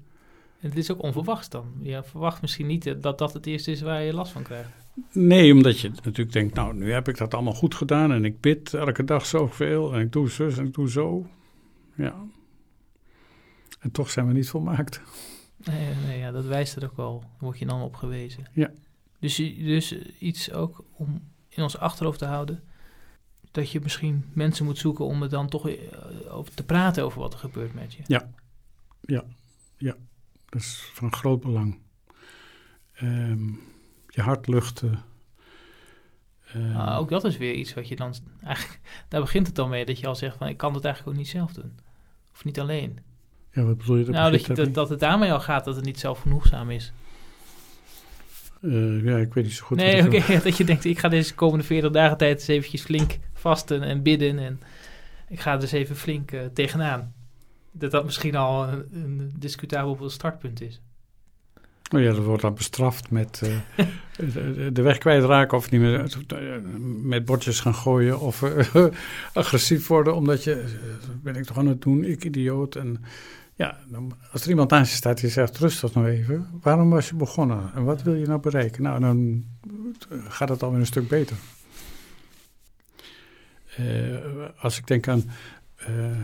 En 0.60 0.70
het 0.70 0.78
is 0.78 0.92
ook 0.92 1.04
onverwachts 1.04 1.50
dan. 1.50 1.66
Je 1.82 2.04
verwacht 2.04 2.42
misschien 2.42 2.68
niet 2.68 2.86
eh, 2.86 2.94
dat 3.02 3.18
dat 3.18 3.34
het 3.34 3.46
eerste 3.46 3.72
is 3.72 3.82
waar 3.82 4.02
je 4.02 4.14
last 4.14 4.32
van 4.32 4.44
krijgt. 4.44 4.70
Nee, 5.12 5.54
omdat 5.54 5.80
je 5.80 5.90
natuurlijk 5.90 6.32
denkt, 6.32 6.54
nou, 6.54 6.74
nu 6.74 6.92
heb 6.92 7.08
ik 7.08 7.18
dat 7.18 7.34
allemaal 7.34 7.54
goed 7.54 7.76
gedaan 7.76 8.12
en 8.12 8.26
ik 8.26 8.42
bid 8.42 8.74
elke 8.74 9.04
dag 9.04 9.26
zoveel 9.26 9.94
en 9.94 10.02
ik 10.02 10.12
doe 10.12 10.30
zus 10.30 10.58
en 10.58 10.66
ik 10.66 10.74
doe 10.74 10.90
zo. 10.90 11.28
Ja. 11.96 12.16
En 13.80 13.92
toch 13.92 14.10
zijn 14.10 14.28
we 14.28 14.34
niet 14.34 14.50
volmaakt. 14.50 15.02
Nee, 15.70 15.96
nee 16.06 16.18
ja, 16.20 16.32
dat 16.32 16.46
wijst 16.46 16.76
er 16.76 16.84
ook 16.84 16.98
wel. 16.98 17.24
Word 17.40 17.60
je 17.60 17.66
dan 17.66 17.82
op 17.82 17.96
gewezen. 17.96 18.46
Ja. 18.54 18.72
Dus, 19.20 19.36
dus 19.36 19.96
iets 20.20 20.52
ook 20.52 20.84
om 20.92 21.22
in 21.50 21.64
ons 21.64 21.78
achterhoofd 21.78 22.20
te 22.20 22.26
houden. 22.26 22.64
Dat 23.52 23.72
je 23.72 23.80
misschien 23.82 24.26
mensen 24.34 24.66
moet 24.66 24.78
zoeken 24.78 25.06
om 25.06 25.24
er 25.24 25.30
dan 25.30 25.50
toch 25.50 25.70
eh, 25.70 25.76
over 26.30 26.54
te 26.54 26.64
praten 26.64 27.04
over 27.04 27.20
wat 27.20 27.34
er 27.34 27.40
gebeurt 27.40 27.74
met 27.74 27.94
je. 27.94 28.04
Dat 30.50 30.62
is 30.62 30.90
van 30.94 31.14
groot 31.14 31.42
belang. 31.42 31.80
Ehm, 32.94 33.48
je 34.08 34.22
hart 34.22 34.48
luchten. 34.48 35.04
Ehm, 36.54 36.76
Ah, 36.76 37.00
ook 37.00 37.10
dat 37.10 37.24
is 37.24 37.38
weer 37.38 37.54
iets 37.54 37.74
wat 37.74 37.88
je 37.88 37.96
dan... 37.96 38.14
Eigenlijk, 38.42 38.80
daar 39.10 39.22
begint 39.22 39.48
het 39.48 39.56
dan 39.56 39.70
mee 39.70 39.86
dat 39.86 40.00
je 40.00 40.08
al 40.08 40.16
zegt 40.16 40.38
van... 40.38 40.48
ik 40.48 40.58
kan 40.58 40.74
het 40.74 40.86
eigenlijk 40.86 41.16
ook 41.16 41.24
niet 41.24 41.32
zelf 41.32 41.54
doen. 41.54 41.80
Of 42.34 42.44
niet 42.44 42.60
alleen. 42.60 43.00
Ja, 43.58 43.64
wat 43.64 43.78
bedoel 43.78 43.96
je? 43.96 44.04
Dat 44.04 44.14
nou, 44.14 44.32
dat, 44.32 44.46
je, 44.46 44.54
dat, 44.54 44.74
dat 44.74 44.90
het 44.90 45.00
daarmee 45.00 45.32
al 45.32 45.40
gaat 45.40 45.66
dat 45.66 45.76
het 45.76 45.86
niet 45.86 46.00
zelfgenoegzaam 46.00 46.70
is. 46.70 46.94
Eh, 48.62 49.04
ja, 49.04 49.18
ik 49.18 49.34
weet 49.34 49.44
niet 49.44 49.54
zo 49.54 49.66
goed. 49.66 49.78
nee, 49.78 50.06
oké. 50.06 50.40
dat 50.44 50.58
je 50.58 50.64
denkt, 50.64 50.86
ik 50.86 51.00
ga 51.00 51.10
deze 51.10 51.36
komende 51.36 51.66
40 51.66 51.92
dagen 51.92 52.18
tijd 52.18 52.40
eens 52.40 52.48
eventjes 52.48 52.82
flink 52.82 53.18
vasten 53.34 53.84
en 53.84 54.02
bidden. 54.02 54.40
En 54.40 54.62
ik 55.30 55.40
ga 55.40 55.54
er 55.54 55.60
dus 55.60 55.72
even 55.72 55.96
flink 55.96 56.32
eh, 56.32 56.40
tegenaan. 56.54 57.14
Dat 57.72 57.92
dat 57.92 58.06
misschien 58.06 58.36
al 58.36 58.68
een, 58.68 58.86
een 58.92 59.34
discutabel 59.36 60.10
startpunt 60.10 60.62
is. 60.62 60.82
Oh 61.96 62.02
ja, 62.02 62.14
dat 62.14 62.24
wordt 62.24 62.42
dan 62.42 62.54
bestraft 62.54 63.12
met 63.12 63.42
eh, 63.44 63.86
de, 64.34 64.70
de 64.74 64.82
weg 64.82 64.98
kwijtraken 64.98 65.58
of 65.58 65.72
niet 65.72 65.82
meer 65.82 66.18
met 67.02 67.26
bordjes 67.26 67.60
gaan 67.60 67.76
gooien 67.76 68.20
of 68.20 68.44
agressief 69.34 69.88
worden 69.88 70.16
omdat 70.16 70.44
je, 70.44 70.64
ben 71.24 71.36
ik 71.36 71.44
toch 71.44 71.58
aan 71.58 71.68
het 71.68 71.82
doen, 71.82 72.04
ik 72.04 72.24
idioot. 72.24 72.76
En 72.76 73.04
ja, 73.58 73.78
dan, 73.88 74.14
als 74.32 74.44
er 74.44 74.50
iemand 74.50 74.70
naast 74.70 74.92
je 74.92 74.98
staat 74.98 75.20
die 75.20 75.30
zegt, 75.30 75.58
rustig 75.58 75.94
nog 75.94 76.06
even, 76.06 76.50
waarom 76.62 76.90
was 76.90 77.10
je 77.10 77.16
begonnen 77.16 77.72
en 77.74 77.84
wat 77.84 78.02
wil 78.02 78.14
je 78.14 78.28
nou 78.28 78.40
bereiken? 78.40 78.84
Nou, 78.84 79.00
dan 79.00 79.46
gaat 80.28 80.50
het 80.50 80.64
alweer 80.64 80.80
een 80.80 80.86
stuk 80.86 81.08
beter. 81.08 81.38
Eh, 83.76 84.46
als 84.58 84.78
ik 84.78 84.88
denk 84.88 85.08
aan 85.08 85.30
eh, 85.76 86.18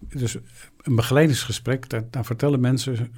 dus 0.00 0.36
een 0.82 0.94
begeleidingsgesprek, 0.94 2.10
daar 2.10 2.24
vertellen 2.24 2.60
mensen 2.60 3.12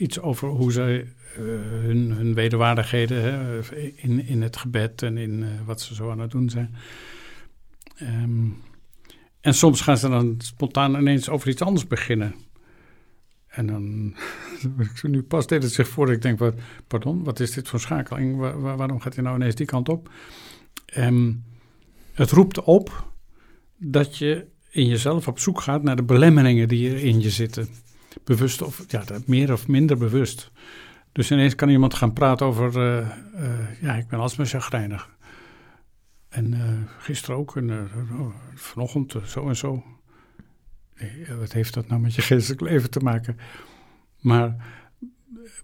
iets 0.00 0.20
over 0.20 0.48
hoe 0.48 0.72
zij 0.72 0.98
eh, 1.00 1.42
hun, 1.84 2.12
hun 2.12 2.34
wederwaardigheden 2.34 3.22
hè, 3.22 3.60
in, 3.96 4.26
in 4.26 4.42
het 4.42 4.56
gebed 4.56 5.02
en 5.02 5.16
in 5.16 5.42
eh, 5.42 5.48
wat 5.64 5.80
ze 5.80 5.94
zo 5.94 6.10
aan 6.10 6.18
het 6.18 6.30
doen 6.30 6.50
zijn. 6.50 6.74
Ehm, 7.96 8.46
en 9.40 9.54
soms 9.54 9.80
gaan 9.80 9.98
ze 9.98 10.08
dan 10.08 10.34
spontaan 10.38 10.94
ineens 10.94 11.28
over 11.28 11.48
iets 11.48 11.62
anders 11.62 11.86
beginnen. 11.86 12.34
En 13.46 13.66
dan, 13.66 14.14
nu 15.12 15.22
pas 15.22 15.46
deed 15.46 15.62
het 15.62 15.72
zich 15.72 15.88
voor 15.88 16.12
ik 16.12 16.22
denk, 16.22 16.38
wat, 16.38 16.54
pardon, 16.86 17.24
wat 17.24 17.40
is 17.40 17.50
dit 17.50 17.68
voor 17.68 17.80
schakeling? 17.80 18.36
Wa- 18.36 18.58
wa- 18.58 18.76
waarom 18.76 19.00
gaat 19.00 19.14
hij 19.14 19.24
nou 19.24 19.36
ineens 19.36 19.54
die 19.54 19.66
kant 19.66 19.88
op? 19.88 20.10
Ehm, 20.86 21.32
het 22.12 22.30
roept 22.30 22.62
op 22.62 23.12
dat 23.76 24.18
je 24.18 24.46
in 24.70 24.86
jezelf 24.86 25.28
op 25.28 25.38
zoek 25.38 25.60
gaat 25.60 25.82
naar 25.82 25.96
de 25.96 26.02
belemmeringen 26.02 26.68
die 26.68 26.90
er 26.90 27.04
in 27.04 27.20
je 27.20 27.30
zitten 27.30 27.68
bewust 28.24 28.62
of 28.62 28.84
ja, 28.88 29.04
meer 29.26 29.52
of 29.52 29.68
minder 29.68 29.98
bewust. 29.98 30.50
Dus 31.12 31.30
ineens 31.30 31.54
kan 31.54 31.68
iemand 31.68 31.94
gaan 31.94 32.12
praten 32.12 32.46
over, 32.46 32.76
eh, 32.76 32.98
eh, 32.98 33.82
ja, 33.82 33.94
ik 33.94 34.08
ben 34.08 34.18
alsmaar 34.18 34.46
chagrijnig. 34.46 35.08
En 36.30 36.54
eh, 36.54 36.60
gisteren 36.98 37.36
ook, 37.36 37.56
en 37.56 37.70
eh, 37.70 38.20
oh, 38.20 38.34
vanochtend 38.54 39.14
eh, 39.14 39.22
zo 39.24 39.48
en 39.48 39.56
zo. 39.56 39.82
Nee, 41.00 41.24
eh, 41.24 41.38
wat 41.38 41.52
heeft 41.52 41.74
dat 41.74 41.88
nou 41.88 42.00
met 42.00 42.14
je 42.14 42.22
geestelijk 42.22 42.60
leven 42.60 42.90
te 42.90 43.00
maken? 43.00 43.36
Maar 44.20 44.56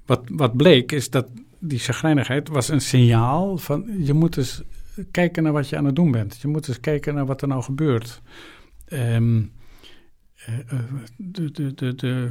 wat, 0.06 0.22
wat 0.26 0.56
bleek 0.56 0.92
is 0.92 1.10
dat 1.10 1.26
die 1.58 1.78
chagrijnigheid 1.78 2.48
was 2.48 2.68
een 2.68 2.80
signaal 2.80 3.58
van, 3.58 4.04
je 4.04 4.12
moet 4.12 4.36
eens 4.36 4.62
kijken 5.10 5.42
naar 5.42 5.52
wat 5.52 5.68
je 5.68 5.76
aan 5.76 5.84
het 5.84 5.96
doen 5.96 6.10
bent. 6.10 6.38
Je 6.40 6.48
moet 6.48 6.68
eens 6.68 6.80
kijken 6.80 7.14
naar 7.14 7.26
wat 7.26 7.42
er 7.42 7.48
nou 7.48 7.62
gebeurt. 7.62 8.22
Ehm, 8.84 9.42
eh, 10.36 10.58
eh, 10.58 10.78
de, 11.16 11.50
de, 11.50 11.74
de, 11.74 11.94
de, 11.94 12.30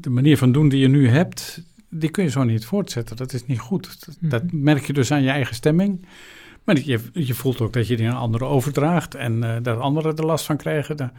de 0.00 0.10
manier 0.10 0.38
van 0.38 0.52
doen 0.52 0.68
die 0.68 0.80
je 0.80 0.88
nu 0.88 1.08
hebt, 1.08 1.62
die 1.90 2.10
kun 2.10 2.24
je 2.24 2.30
zo 2.30 2.44
niet 2.44 2.64
voortzetten. 2.64 3.16
Dat 3.16 3.32
is 3.32 3.46
niet 3.46 3.58
goed. 3.58 4.06
Dat, 4.06 4.16
Mhm. 4.20 4.28
dat 4.30 4.52
merk 4.52 4.86
je 4.86 4.92
dus 4.92 5.12
aan 5.12 5.22
je 5.22 5.30
eigen 5.30 5.54
stemming. 5.54 6.06
Maar 6.66 6.80
je, 6.80 7.00
je 7.12 7.34
voelt 7.34 7.60
ook 7.60 7.72
dat 7.72 7.86
je 7.86 7.96
die 7.96 8.08
aan 8.08 8.16
anderen 8.16 8.48
overdraagt 8.48 9.14
en 9.14 9.42
eh, 9.42 9.62
dat 9.62 9.78
anderen 9.78 10.16
er 10.16 10.26
last 10.26 10.44
van 10.44 10.56
krijgen. 10.56 10.96
Da- 10.96 11.12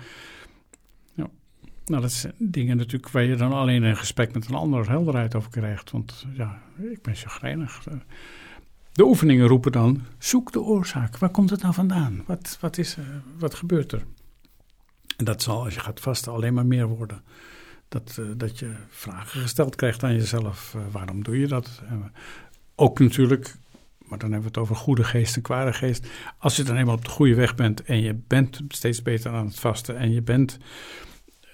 ja. 1.13 1.27
Nou, 1.86 2.01
dat 2.01 2.12
zijn 2.12 2.33
dingen 2.38 2.77
natuurlijk 2.77 3.12
waar 3.12 3.23
je 3.23 3.36
dan 3.36 3.51
alleen 3.53 3.83
in 3.83 3.97
gesprek 3.97 4.33
met 4.33 4.47
een 4.47 4.55
ander 4.55 4.89
helderheid 4.89 5.36
over 5.36 5.49
krijgt. 5.49 5.91
Want 5.91 6.25
ja, 6.33 6.62
ik 6.91 7.01
ben 7.01 7.15
chagrijnig. 7.15 7.83
De 8.91 9.03
oefeningen 9.03 9.47
roepen 9.47 9.71
dan, 9.71 10.01
zoek 10.17 10.51
de 10.51 10.62
oorzaak. 10.62 11.17
Waar 11.17 11.29
komt 11.29 11.49
het 11.49 11.62
nou 11.62 11.73
vandaan? 11.73 12.23
Wat, 12.25 12.57
wat, 12.62 12.77
is, 12.77 12.97
wat 13.39 13.53
gebeurt 13.55 13.91
er? 13.91 14.03
En 15.17 15.25
dat 15.25 15.41
zal, 15.41 15.63
als 15.63 15.73
je 15.73 15.79
gaat 15.79 15.99
vasten, 15.99 16.31
alleen 16.31 16.53
maar 16.53 16.65
meer 16.65 16.88
worden. 16.88 17.21
Dat, 17.89 18.17
eh, 18.19 18.25
dat 18.38 18.60
je 18.60 18.73
vragen 18.89 19.41
gesteld 19.41 19.75
krijgt 19.75 20.03
aan 20.03 20.13
jezelf. 20.13 20.73
eh, 20.75 20.81
waarom 20.91 21.23
doe 21.23 21.39
je 21.39 21.47
dat? 21.47 21.81
Ook 22.75 22.99
natuurlijk, 22.99 23.55
maar 24.08 24.17
dan 24.17 24.32
hebben 24.32 24.52
we 24.52 24.60
het 24.60 24.70
over 24.70 24.76
goede 24.76 25.04
geest 25.04 25.36
en 25.36 25.41
kwade 25.41 25.74
geest. 25.74 26.08
Als 26.38 26.56
je 26.56 26.63
dan 26.63 26.76
eenmaal 26.76 26.96
op 26.96 27.06
de 27.06 27.12
goede 27.12 27.36
weg 27.36 27.56
bent 27.56 27.84
en 27.84 28.02
je 28.02 28.20
bent 28.28 28.62
steeds 28.67 29.02
beter 29.02 29.32
aan 29.32 29.46
het 29.46 29.60
vasten 29.60 29.98
en 29.98 30.12
je 30.12 30.22
bent 30.22 30.58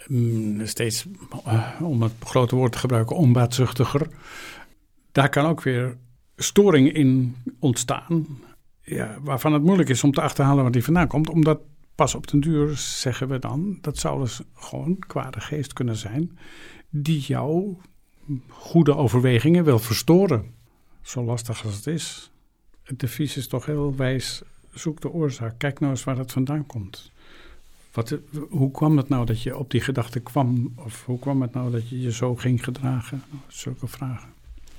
mm, 0.08 0.66
steeds, 0.66 1.06
eh, 1.46 1.82
om 1.82 2.02
het 2.02 2.13
grote 2.24 2.56
woord 2.56 2.72
te 2.72 2.78
gebruiken, 2.78 3.16
onbaatzuchtiger. 3.16 4.08
Daar 5.12 5.30
kan 5.30 5.46
ook 5.46 5.62
weer 5.62 5.98
storing 6.36 6.94
in 6.94 7.36
ontstaan. 7.60 8.28
Ja, 8.82 9.18
waarvan 9.22 9.54
het 9.54 9.63
moeilijk 9.63 9.89
is 9.89 10.04
om 10.04 10.12
te 10.12 10.22
achterhalen 10.22 10.63
waar 10.63 10.72
die 10.72 10.84
vandaan 10.84 11.08
komt. 11.08 11.30
Omdat 11.30 11.60
pas 11.96 12.16
op 12.16 12.28
den 12.28 12.39
duur 12.39 12.78
zeggen 12.78 13.28
we 13.28 13.39
dan, 13.39 13.78
dat 13.82 13.98
zou 13.98 14.22
dus 14.22 14.42
gewoon 14.54 15.00
kwade 15.00 15.39
geest 15.39 15.74
kunnen 15.74 15.96
zijn. 15.96 16.38
Die 16.89 17.20
jouw 17.20 17.78
goede 18.48 18.96
overwegingen 18.96 19.63
wil 19.63 19.80
verstoren. 19.80 20.54
Zo 21.02 21.24
lastig 21.24 21.66
als 21.66 21.76
het 21.76 21.88
is. 21.88 22.33
Het 22.84 23.00
devies 23.00 23.38
is 23.38 23.48
toch 23.48 23.65
heel 23.65 23.96
wijs. 23.96 24.41
Zoek 24.74 25.02
de 25.02 25.10
oorzaak. 25.12 25.58
Kijk 25.58 25.80
nou 25.80 25.91
eens 25.91 26.04
waar 26.04 26.17
het 26.17 26.32
vandaan 26.32 26.65
komt. 26.65 27.12
Wat, 27.91 28.17
hoe 28.50 28.72
kwam 28.72 28.98
het 28.98 29.10
nou 29.10 29.26
dat 29.26 29.41
je 29.41 29.58
op 29.58 29.72
die 29.72 29.82
gedachte 29.82 30.19
kwam? 30.19 30.74
Of 30.76 31.06
hoe 31.06 31.19
kwam 31.19 31.41
het 31.41 31.54
nou 31.54 31.72
dat 31.72 31.89
je 31.89 32.02
je 32.02 32.12
zo 32.12 32.36
ging 32.36 32.63
gedragen? 32.63 33.24
Zulke 33.48 33.88
vragen. 33.88 34.30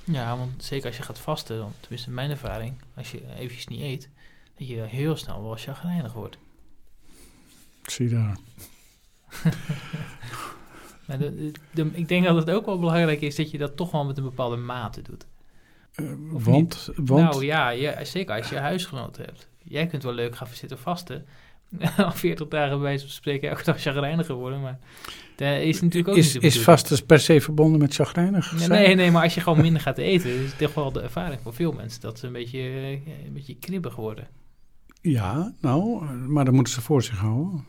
Ja, 0.03 0.37
want 0.37 0.63
zeker 0.63 0.87
als 0.87 0.97
je 0.97 1.03
gaat 1.03 1.19
vasten, 1.19 1.57
dan, 1.57 1.71
tenminste 1.79 2.07
in 2.09 2.15
mijn 2.15 2.29
ervaring, 2.29 2.73
als 2.95 3.11
je 3.11 3.21
eventjes 3.35 3.67
niet 3.67 3.81
eet, 3.81 4.09
dat 4.57 4.67
je 4.67 4.75
heel 4.81 5.15
snel 5.15 5.43
wel 5.43 5.55
chagrijnig 5.55 6.13
wordt. 6.13 6.37
Zie 7.83 8.09
daar. 8.09 8.37
Maar 11.07 11.17
de, 11.19 11.35
de- 11.35 11.51
de- 11.71 11.89
ik 11.93 12.07
denk 12.07 12.25
dat 12.25 12.35
het 12.35 12.49
ook 12.49 12.65
wel 12.65 12.79
belangrijk 12.79 13.21
is 13.21 13.35
dat 13.35 13.51
je 13.51 13.57
dat 13.57 13.77
toch 13.77 13.91
wel 13.91 14.05
met 14.05 14.17
een 14.17 14.23
bepaalde 14.23 14.55
mate 14.55 15.01
doet. 15.01 15.25
Eh, 15.95 16.05
want, 16.29 16.89
want 16.95 17.23
Nou 17.23 17.45
ja, 17.45 17.69
ja, 17.69 18.03
zeker 18.03 18.35
als 18.35 18.49
je 18.49 18.57
huisgenoten 18.57 19.25
hebt. 19.25 19.47
Jij 19.63 19.87
kunt 19.87 20.03
wel 20.03 20.13
leuk 20.13 20.35
gaan 20.35 20.47
zitten 20.51 20.79
vasten. 20.79 21.25
Al 21.97 22.11
40 22.11 22.47
dagen 22.47 22.81
bij 22.81 22.99
van 22.99 23.09
spreken 23.09 23.49
elke 23.49 23.63
dag 23.63 23.81
chagrijniger 23.81 24.35
worden, 24.35 24.61
maar 24.61 24.79
dat 25.35 25.61
is 25.61 25.81
natuurlijk 25.81 26.07
ook 26.07 26.15
is, 26.15 26.33
niet 26.33 26.43
is 26.43 26.61
vast 26.61 26.89
dus 26.89 27.01
per 27.01 27.19
se 27.19 27.41
verbonden 27.41 27.79
met 27.79 27.93
chagrijnig 27.93 28.51
Nee, 28.51 28.67
nee, 28.67 28.95
nee, 28.95 29.11
maar 29.11 29.23
als 29.23 29.33
je 29.33 29.41
gewoon 29.41 29.61
minder 29.61 29.81
gaat 29.81 29.97
eten, 29.97 30.29
is 30.29 30.49
het 30.49 30.57
toch 30.57 30.73
wel 30.73 30.91
de 30.91 31.01
ervaring 31.01 31.39
voor 31.41 31.53
veel 31.53 31.71
mensen 31.71 32.01
dat 32.01 32.19
ze 32.19 32.27
een 32.27 32.33
beetje, 32.33 32.59
eh, 32.59 32.91
een 33.25 33.33
beetje 33.33 33.55
kribbig 33.55 33.95
worden. 33.95 34.27
Ja, 35.01 35.53
nou, 35.61 36.03
maar 36.05 36.45
dan 36.45 36.53
moeten 36.53 36.73
ze 36.73 36.81
voor 36.81 37.03
zich 37.03 37.17
houden. 37.17 37.65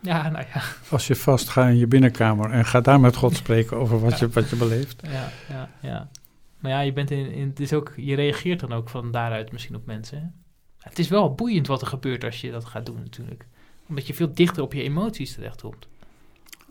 Ja, 0.00 0.28
nou 0.28 0.44
ja, 0.54 0.62
Als 0.88 1.06
je 1.06 1.16
vast 1.16 1.48
gaat 1.48 1.68
in 1.68 1.78
je 1.78 1.86
binnenkamer 1.86 2.50
en 2.50 2.64
ga 2.64 2.80
daar 2.80 3.00
met 3.00 3.16
God 3.16 3.36
spreken 3.42 3.76
over 3.76 4.00
wat, 4.00 4.18
je, 4.18 4.28
wat 4.28 4.50
je 4.50 4.56
beleeft. 4.56 5.02
ja, 5.02 5.28
ja, 5.48 5.70
ja. 5.80 6.08
Maar 6.60 6.70
ja, 6.70 6.80
je 6.80 6.92
bent 6.92 7.10
in, 7.10 7.32
in, 7.32 7.48
het 7.48 7.60
is 7.60 7.72
ook, 7.72 7.92
je 7.96 8.14
reageert 8.14 8.60
dan 8.60 8.72
ook 8.72 8.88
van 8.88 9.10
daaruit 9.10 9.52
misschien 9.52 9.76
op 9.76 9.86
mensen. 9.86 10.18
Hè? 10.18 10.26
Het 10.78 10.98
is 10.98 11.08
wel 11.08 11.34
boeiend 11.34 11.66
wat 11.66 11.80
er 11.80 11.86
gebeurt 11.86 12.24
als 12.24 12.40
je 12.40 12.50
dat 12.50 12.64
gaat 12.64 12.86
doen 12.86 12.98
natuurlijk. 12.98 13.46
Omdat 13.86 14.06
je 14.06 14.14
veel 14.14 14.34
dichter 14.34 14.62
op 14.62 14.72
je 14.72 14.82
emoties 14.82 15.34
terechtkomt. 15.34 15.88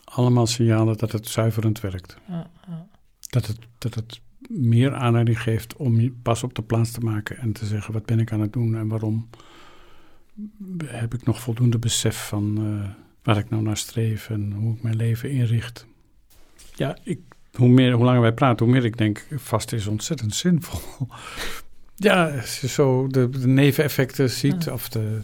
Allemaal 0.04 0.48
signalen 0.48 0.98
dat 0.98 1.12
het 1.12 1.28
zuiverend 1.28 1.80
werkt. 1.80 2.18
Ja, 2.28 2.50
ja. 2.68 2.88
Dat 3.20 3.46
het, 3.46 3.60
dat 3.78 3.96
het 3.96 4.22
meer 4.50 4.94
aanleiding 4.94 5.42
geeft 5.42 5.76
om 5.76 6.00
je 6.00 6.12
pas 6.12 6.44
op 6.44 6.54
de 6.54 6.62
plaats 6.62 6.92
te 6.92 7.00
maken 7.00 7.38
en 7.38 7.52
te 7.52 7.66
zeggen: 7.66 7.94
wat 7.94 8.06
ben 8.06 8.20
ik 8.20 8.32
aan 8.32 8.42
het 8.42 8.54
doen 8.54 8.76
en 8.76 8.88
waarom 8.88 9.30
heb 10.86 11.14
ik 11.14 11.26
nog 11.26 11.42
voldoende 11.42 11.80
besef 11.80 12.28
van 12.28 12.58
eh, 12.58 12.90
waar 13.24 13.38
ik 13.38 13.50
nou 13.50 13.64
naar 13.64 13.78
streef 13.78 14.30
en 14.30 14.52
hoe 14.52 14.76
ik 14.76 14.82
mijn 14.82 14.96
leven 14.96 15.32
inricht. 15.32 15.88
Ja, 16.76 16.98
ik, 17.04 17.20
hoe, 17.54 17.68
meer, 17.70 17.92
hoe 17.94 18.06
langer 18.06 18.22
wij 18.22 18.34
praten, 18.34 18.66
hoe 18.66 18.76
meer 18.76 18.86
ik 18.86 18.98
denk: 18.98 19.26
vast 19.36 19.72
is 19.74 19.88
ontzettend 19.88 20.36
zinvol. 20.36 21.08
ja, 21.96 22.38
als 22.40 22.60
je 22.62 22.68
zo 22.68 23.08
de, 23.08 23.30
de 23.30 23.48
neveneffecten 23.48 24.30
ziet, 24.30 24.64
Ja. 24.64 24.74
of 24.74 24.90
de, 24.90 25.22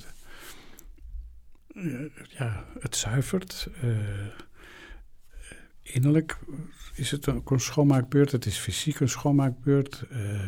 ja, 2.38 2.66
het 2.80 2.96
zuivert. 2.96 3.68
eh, 3.82 3.90
innerlijk 5.82 6.38
is 6.94 7.12
het 7.12 7.30
ook 7.30 7.52
een 7.52 7.60
schoonmaakbeurt. 7.60 8.32
Het 8.32 8.46
is 8.46 8.58
fysiek 8.58 9.00
een 9.00 9.10
schoonmaakbeurt. 9.10 10.04
eh, 10.10 10.42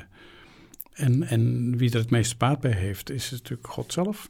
en, 0.93 1.23
en 1.23 1.77
wie 1.77 1.91
er 1.91 1.97
het 1.99 2.09
meeste 2.09 2.35
baat 2.37 2.59
bij 2.59 2.71
heeft, 2.71 3.09
is 3.09 3.31
natuurlijk 3.31 3.67
God 3.67 3.93
zelf. 3.93 4.29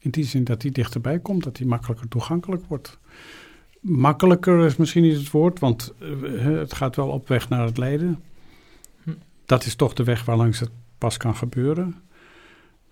In 0.00 0.10
die 0.10 0.24
zin 0.24 0.44
dat 0.44 0.62
hij 0.62 0.70
dichterbij 0.70 1.18
komt, 1.18 1.42
dat 1.44 1.56
hij 1.58 1.66
makkelijker 1.66 2.08
toegankelijk 2.08 2.64
wordt. 2.66 2.98
Makkelijker 3.82 4.64
is 4.64 4.76
misschien 4.76 5.02
niet 5.02 5.16
het 5.16 5.30
woord, 5.30 5.58
want 5.58 5.94
eh, 5.98 6.44
het 6.44 6.74
gaat 6.74 6.96
wel 6.96 7.08
op 7.08 7.28
weg 7.28 7.48
naar 7.48 7.64
het 7.64 7.78
lijden. 7.78 8.22
Hm. 9.02 9.10
Dat 9.44 9.64
is 9.64 9.74
toch 9.74 9.92
de 9.92 10.04
weg 10.04 10.24
waarlangs 10.24 10.60
het 10.60 10.70
pas 10.98 11.16
kan 11.16 11.36
gebeuren. 11.36 12.02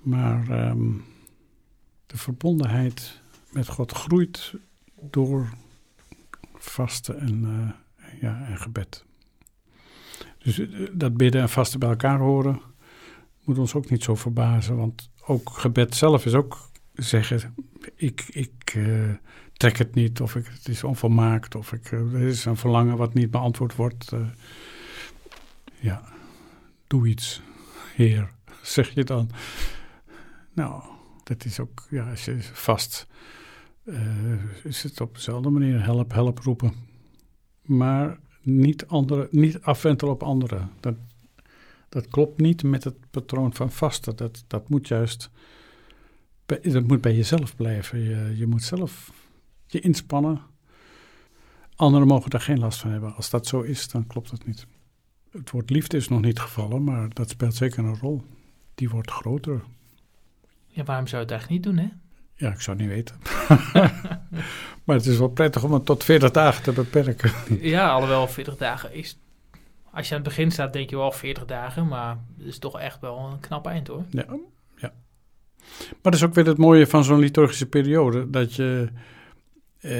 Maar 0.00 0.50
ehm, 0.50 0.92
de 2.06 2.16
verbondenheid 2.16 3.20
met 3.52 3.68
God 3.68 3.92
groeit 3.92 4.54
door 5.00 5.48
vasten 6.54 7.20
en, 7.20 7.44
eh, 7.44 8.20
ja, 8.20 8.46
en 8.46 8.58
gebed. 8.58 9.04
Dus 10.38 10.58
eh, 10.58 10.68
dat 10.92 11.16
bidden 11.16 11.40
en 11.40 11.48
vasten 11.48 11.80
bij 11.80 11.88
elkaar 11.88 12.18
horen 12.18 12.60
moet 13.44 13.58
ons 13.58 13.74
ook 13.74 13.90
niet 13.90 14.02
zo 14.02 14.14
verbazen. 14.14 14.76
Want 14.76 15.10
ook 15.26 15.50
gebed 15.50 15.94
zelf 15.94 16.26
is 16.26 16.34
ook 16.34 16.70
zeggen: 16.94 17.54
ik, 17.96 18.24
ik 18.28 18.78
trek 19.60 19.76
het 19.76 19.94
niet, 19.94 20.20
of 20.20 20.36
ik, 20.36 20.46
het 20.46 20.68
is 20.68 20.84
onvolmaakt, 20.84 21.54
of 21.54 21.72
ik, 21.72 21.92
eh, 21.92 22.14
er 22.14 22.22
is 22.22 22.44
een 22.44 22.56
verlangen 22.56 22.96
wat 22.96 23.14
niet 23.14 23.30
beantwoord 23.30 23.74
wordt. 23.76 24.12
eh. 24.12 24.20
ja, 25.80 26.02
doe 26.86 27.08
iets, 27.08 27.42
Heer, 27.94 28.32
zeg 28.62 28.90
je 28.90 29.04
dan. 29.04 29.30
Nou, 30.52 30.82
dat 31.24 31.44
is 31.44 31.60
ook, 31.60 31.86
ja, 31.90 32.10
als 32.10 32.24
je 32.24 32.36
vast 32.40 33.06
eh, 33.84 34.64
is 34.64 34.82
het 34.82 35.00
op 35.00 35.14
dezelfde 35.14 35.50
manier 35.50 35.84
help, 35.84 36.12
help 36.12 36.38
roepen. 36.38 36.72
Maar 37.62 38.18
niet, 38.42 38.86
andere, 38.86 39.28
niet 39.30 39.62
afwentelen 39.62 40.14
op 40.14 40.22
anderen. 40.22 40.70
Dat, 40.80 40.94
dat 41.88 42.08
klopt 42.08 42.40
niet 42.40 42.62
met 42.62 42.84
het 42.84 43.10
patroon 43.10 43.54
van 43.54 43.72
vasten. 43.72 44.16
Dat, 44.16 44.44
dat 44.46 44.68
moet 44.68 44.88
juist 44.88 45.30
dat 46.46 46.86
moet 46.86 47.00
bij 47.00 47.14
jezelf 47.14 47.56
blijven. 47.56 47.98
Je, 47.98 48.36
je 48.36 48.46
moet 48.46 48.62
zelf 48.62 49.12
je 49.72 49.80
inspannen. 49.80 50.40
Anderen 51.76 52.06
mogen 52.08 52.30
daar 52.30 52.40
geen 52.40 52.58
last 52.58 52.80
van 52.80 52.90
hebben. 52.90 53.14
Als 53.14 53.30
dat 53.30 53.46
zo 53.46 53.60
is, 53.60 53.88
dan 53.88 54.06
klopt 54.06 54.30
het 54.30 54.46
niet. 54.46 54.66
Het 55.30 55.50
woord 55.50 55.70
liefde 55.70 55.96
is 55.96 56.08
nog 56.08 56.20
niet 56.20 56.38
gevallen, 56.38 56.84
maar 56.84 57.08
dat 57.08 57.30
speelt 57.30 57.54
zeker 57.54 57.84
een 57.84 57.98
rol. 57.98 58.22
Die 58.74 58.90
wordt 58.90 59.10
groter. 59.10 59.62
ja, 60.66 60.84
waarom 60.84 61.06
zou 61.06 61.26
je 61.26 61.32
het 61.32 61.40
eigenlijk 61.40 61.50
niet 61.50 61.76
doen, 61.76 61.84
hè? 61.84 61.90
Ja, 62.34 62.52
ik 62.52 62.60
zou 62.60 62.76
het 62.76 62.86
niet 62.86 62.94
weten. 62.94 63.18
maar 64.84 64.96
het 64.96 65.06
is 65.06 65.18
wel 65.18 65.28
prettig 65.28 65.64
om 65.64 65.72
het 65.72 65.84
tot 65.84 66.04
40 66.04 66.30
dagen 66.30 66.62
te 66.62 66.72
beperken. 66.72 67.32
Ja, 67.60 67.90
alhoewel 67.90 68.28
40 68.28 68.56
dagen 68.56 68.94
is... 68.94 69.18
Als 69.92 70.08
je 70.08 70.14
aan 70.14 70.20
het 70.20 70.28
begin 70.28 70.50
staat, 70.50 70.72
denk 70.72 70.90
je 70.90 70.96
wel 70.96 71.12
40 71.12 71.44
dagen, 71.44 71.88
maar 71.88 72.18
het 72.38 72.46
is 72.46 72.58
toch 72.58 72.80
echt 72.80 73.00
wel 73.00 73.18
een 73.18 73.40
knap 73.40 73.66
eind, 73.66 73.86
hoor. 73.86 74.04
Ja, 74.10 74.24
ja. 74.76 74.92
Maar 75.88 75.98
dat 76.02 76.14
is 76.14 76.24
ook 76.24 76.34
weer 76.34 76.46
het 76.46 76.58
mooie 76.58 76.86
van 76.86 77.04
zo'n 77.04 77.18
liturgische 77.18 77.66
periode. 77.66 78.30
Dat 78.30 78.54
je. 78.54 78.88
Eh, 79.80 79.94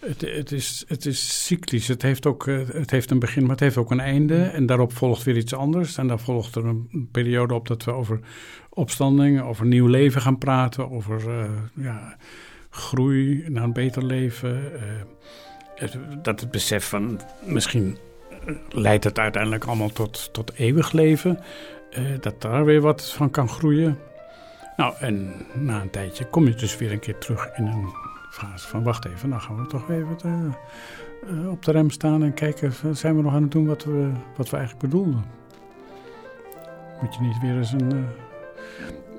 het, 0.00 0.20
het, 0.20 0.52
is, 0.52 0.84
het 0.88 1.06
is 1.06 1.44
cyclisch. 1.46 1.88
Het 1.88 2.02
heeft, 2.02 2.26
ook, 2.26 2.46
eh, 2.46 2.68
het 2.72 2.90
heeft 2.90 3.10
een 3.10 3.18
begin, 3.18 3.42
maar 3.42 3.50
het 3.50 3.60
heeft 3.60 3.76
ook 3.76 3.90
een 3.90 4.00
einde. 4.00 4.42
En 4.42 4.66
daarop 4.66 4.92
volgt 4.92 5.22
weer 5.22 5.36
iets 5.36 5.54
anders. 5.54 5.96
En 5.98 6.06
dan 6.08 6.20
volgt 6.20 6.54
er 6.54 6.64
een 6.66 7.08
periode 7.12 7.54
op 7.54 7.66
dat 7.68 7.84
we 7.84 7.92
over 7.92 8.20
opstanding, 8.68 9.40
over 9.42 9.66
nieuw 9.66 9.86
leven 9.86 10.20
gaan 10.20 10.38
praten. 10.38 10.90
Over 10.90 11.30
eh, 11.40 11.50
ja, 11.74 12.16
groei 12.70 13.44
naar 13.48 13.64
een 13.64 13.72
beter 13.72 14.04
leven. 14.04 14.72
het- 15.74 15.98
dat 16.22 16.40
het 16.40 16.50
besef 16.50 16.88
van 16.88 17.20
misschien 17.44 17.98
leidt 18.68 19.04
het 19.04 19.18
uiteindelijk 19.18 19.64
allemaal 19.64 19.90
tot, 19.90 20.32
tot 20.32 20.52
eeuwig 20.54 20.92
leven. 20.92 21.38
dat 22.20 22.40
daar 22.40 22.64
weer 22.64 22.80
wat 22.80 23.10
van 23.10 23.30
kan 23.30 23.48
groeien. 23.48 23.98
Nou, 24.76 24.94
en 24.98 25.32
na 25.54 25.80
een 25.80 25.90
tijdje 25.90 26.24
kom 26.24 26.46
je 26.46 26.54
dus 26.54 26.76
weer 26.76 26.92
een 26.92 26.98
keer 26.98 27.18
terug 27.18 27.50
in 27.56 27.66
een 27.66 28.09
fase 28.30 28.68
van... 28.68 28.82
wacht 28.82 29.04
even, 29.04 29.30
dan 29.30 29.40
gaan 29.40 29.56
we 29.56 29.66
toch 29.66 29.90
even 29.90 30.54
uh, 31.24 31.50
op 31.50 31.64
de 31.64 31.72
rem 31.72 31.90
staan 31.90 32.22
en 32.22 32.34
kijken... 32.34 32.72
zijn 32.96 33.16
we 33.16 33.22
nog 33.22 33.34
aan 33.34 33.42
het 33.42 33.50
doen 33.50 33.66
wat 33.66 33.84
we, 33.84 34.12
wat 34.36 34.50
we 34.50 34.56
eigenlijk 34.56 34.90
bedoelden? 34.90 35.24
Moet 37.00 37.14
je 37.14 37.20
niet 37.20 37.40
weer 37.40 37.56
eens 37.56 37.72
een, 37.72 38.06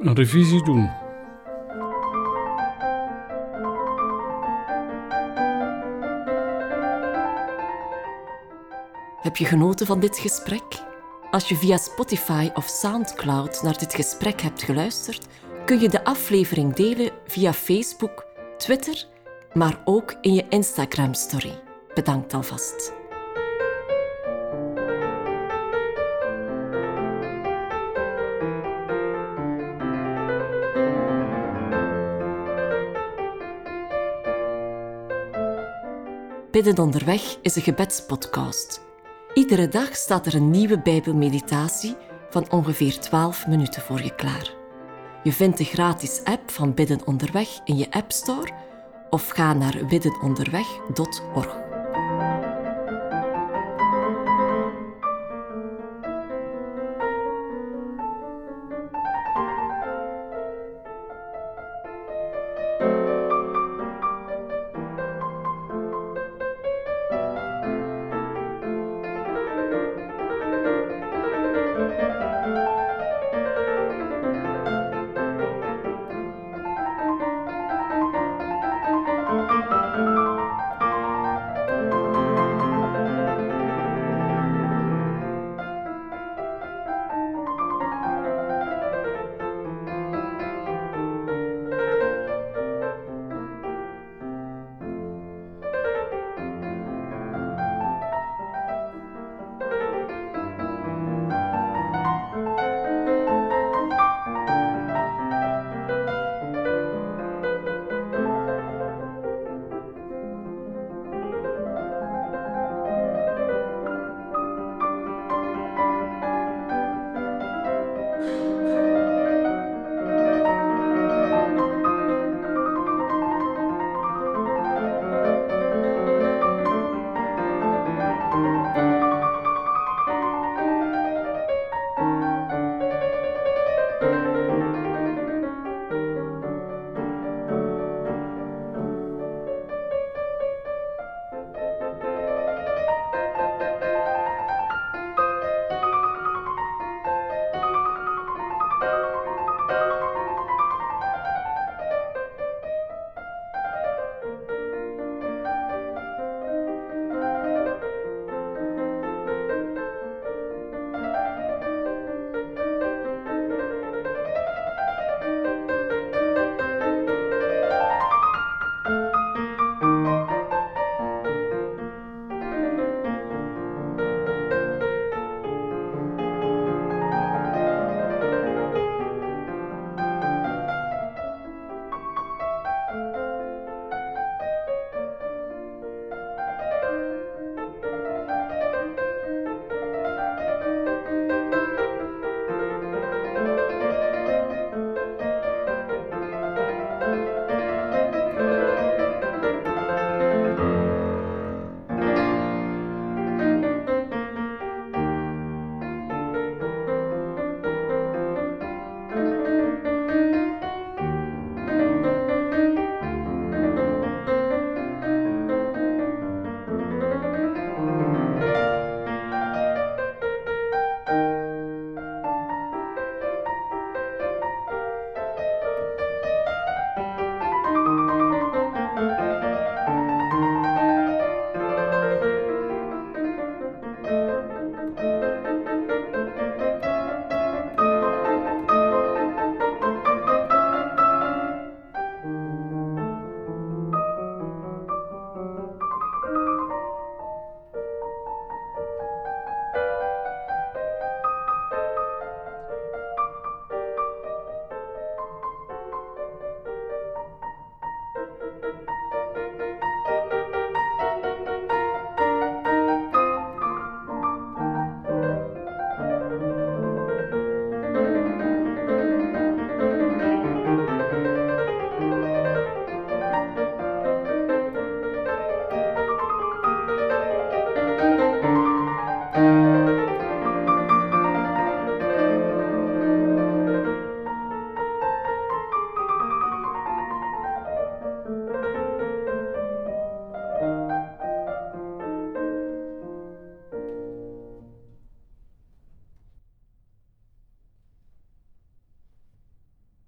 een 0.02 0.16
revisie 0.16 0.64
doen? 0.64 0.90
Heb 9.22 9.38
je 9.38 9.46
genoten 9.46 9.86
van 9.86 10.00
dit 10.00 10.18
gesprek? 10.18 10.84
Als 11.32 11.50
je 11.50 11.56
via 11.56 11.78
Spotify 11.78 12.50
of 12.54 12.68
SoundCloud 12.68 13.62
naar 13.64 13.78
dit 13.78 13.94
gesprek 13.94 14.42
hebt 14.42 14.64
geluisterd, 14.64 15.28
kun 15.66 15.80
je 15.80 15.90
de 15.90 16.04
aflevering 16.04 16.74
delen 16.74 17.12
via 17.26 17.54
Facebook, 17.54 18.26
Twitter, 18.62 19.06
maar 19.54 19.82
ook 19.86 20.16
in 20.22 20.34
je 20.34 20.46
Instagram-story. 20.50 21.62
Bedankt 21.94 22.34
alvast. 22.34 22.94
Bidden 36.52 36.78
onderweg 36.78 37.38
is 37.42 37.56
een 37.56 37.62
gebedspodcast 37.62 38.82
Iedere 39.34 39.68
dag 39.68 39.96
staat 39.96 40.26
er 40.26 40.36
een 40.36 40.50
nieuwe 40.50 40.80
Bijbelmeditatie 40.80 41.96
van 42.30 42.52
ongeveer 42.52 43.00
12 43.00 43.48
minuten 43.48 43.82
voor 43.82 44.02
je 44.02 44.16
klaar. 44.16 44.61
Je 45.24 45.32
vindt 45.32 45.58
de 45.58 45.64
gratis 45.64 46.24
app 46.24 46.52
van 46.52 46.74
Bidden 46.74 47.08
Onderweg 47.08 47.60
in 47.66 47.78
je 47.78 47.92
App 47.92 48.12
Store 48.12 48.52
of 49.10 49.30
ga 49.30 49.54
naar 49.54 49.86
biddenonderweg.org. 49.88 52.51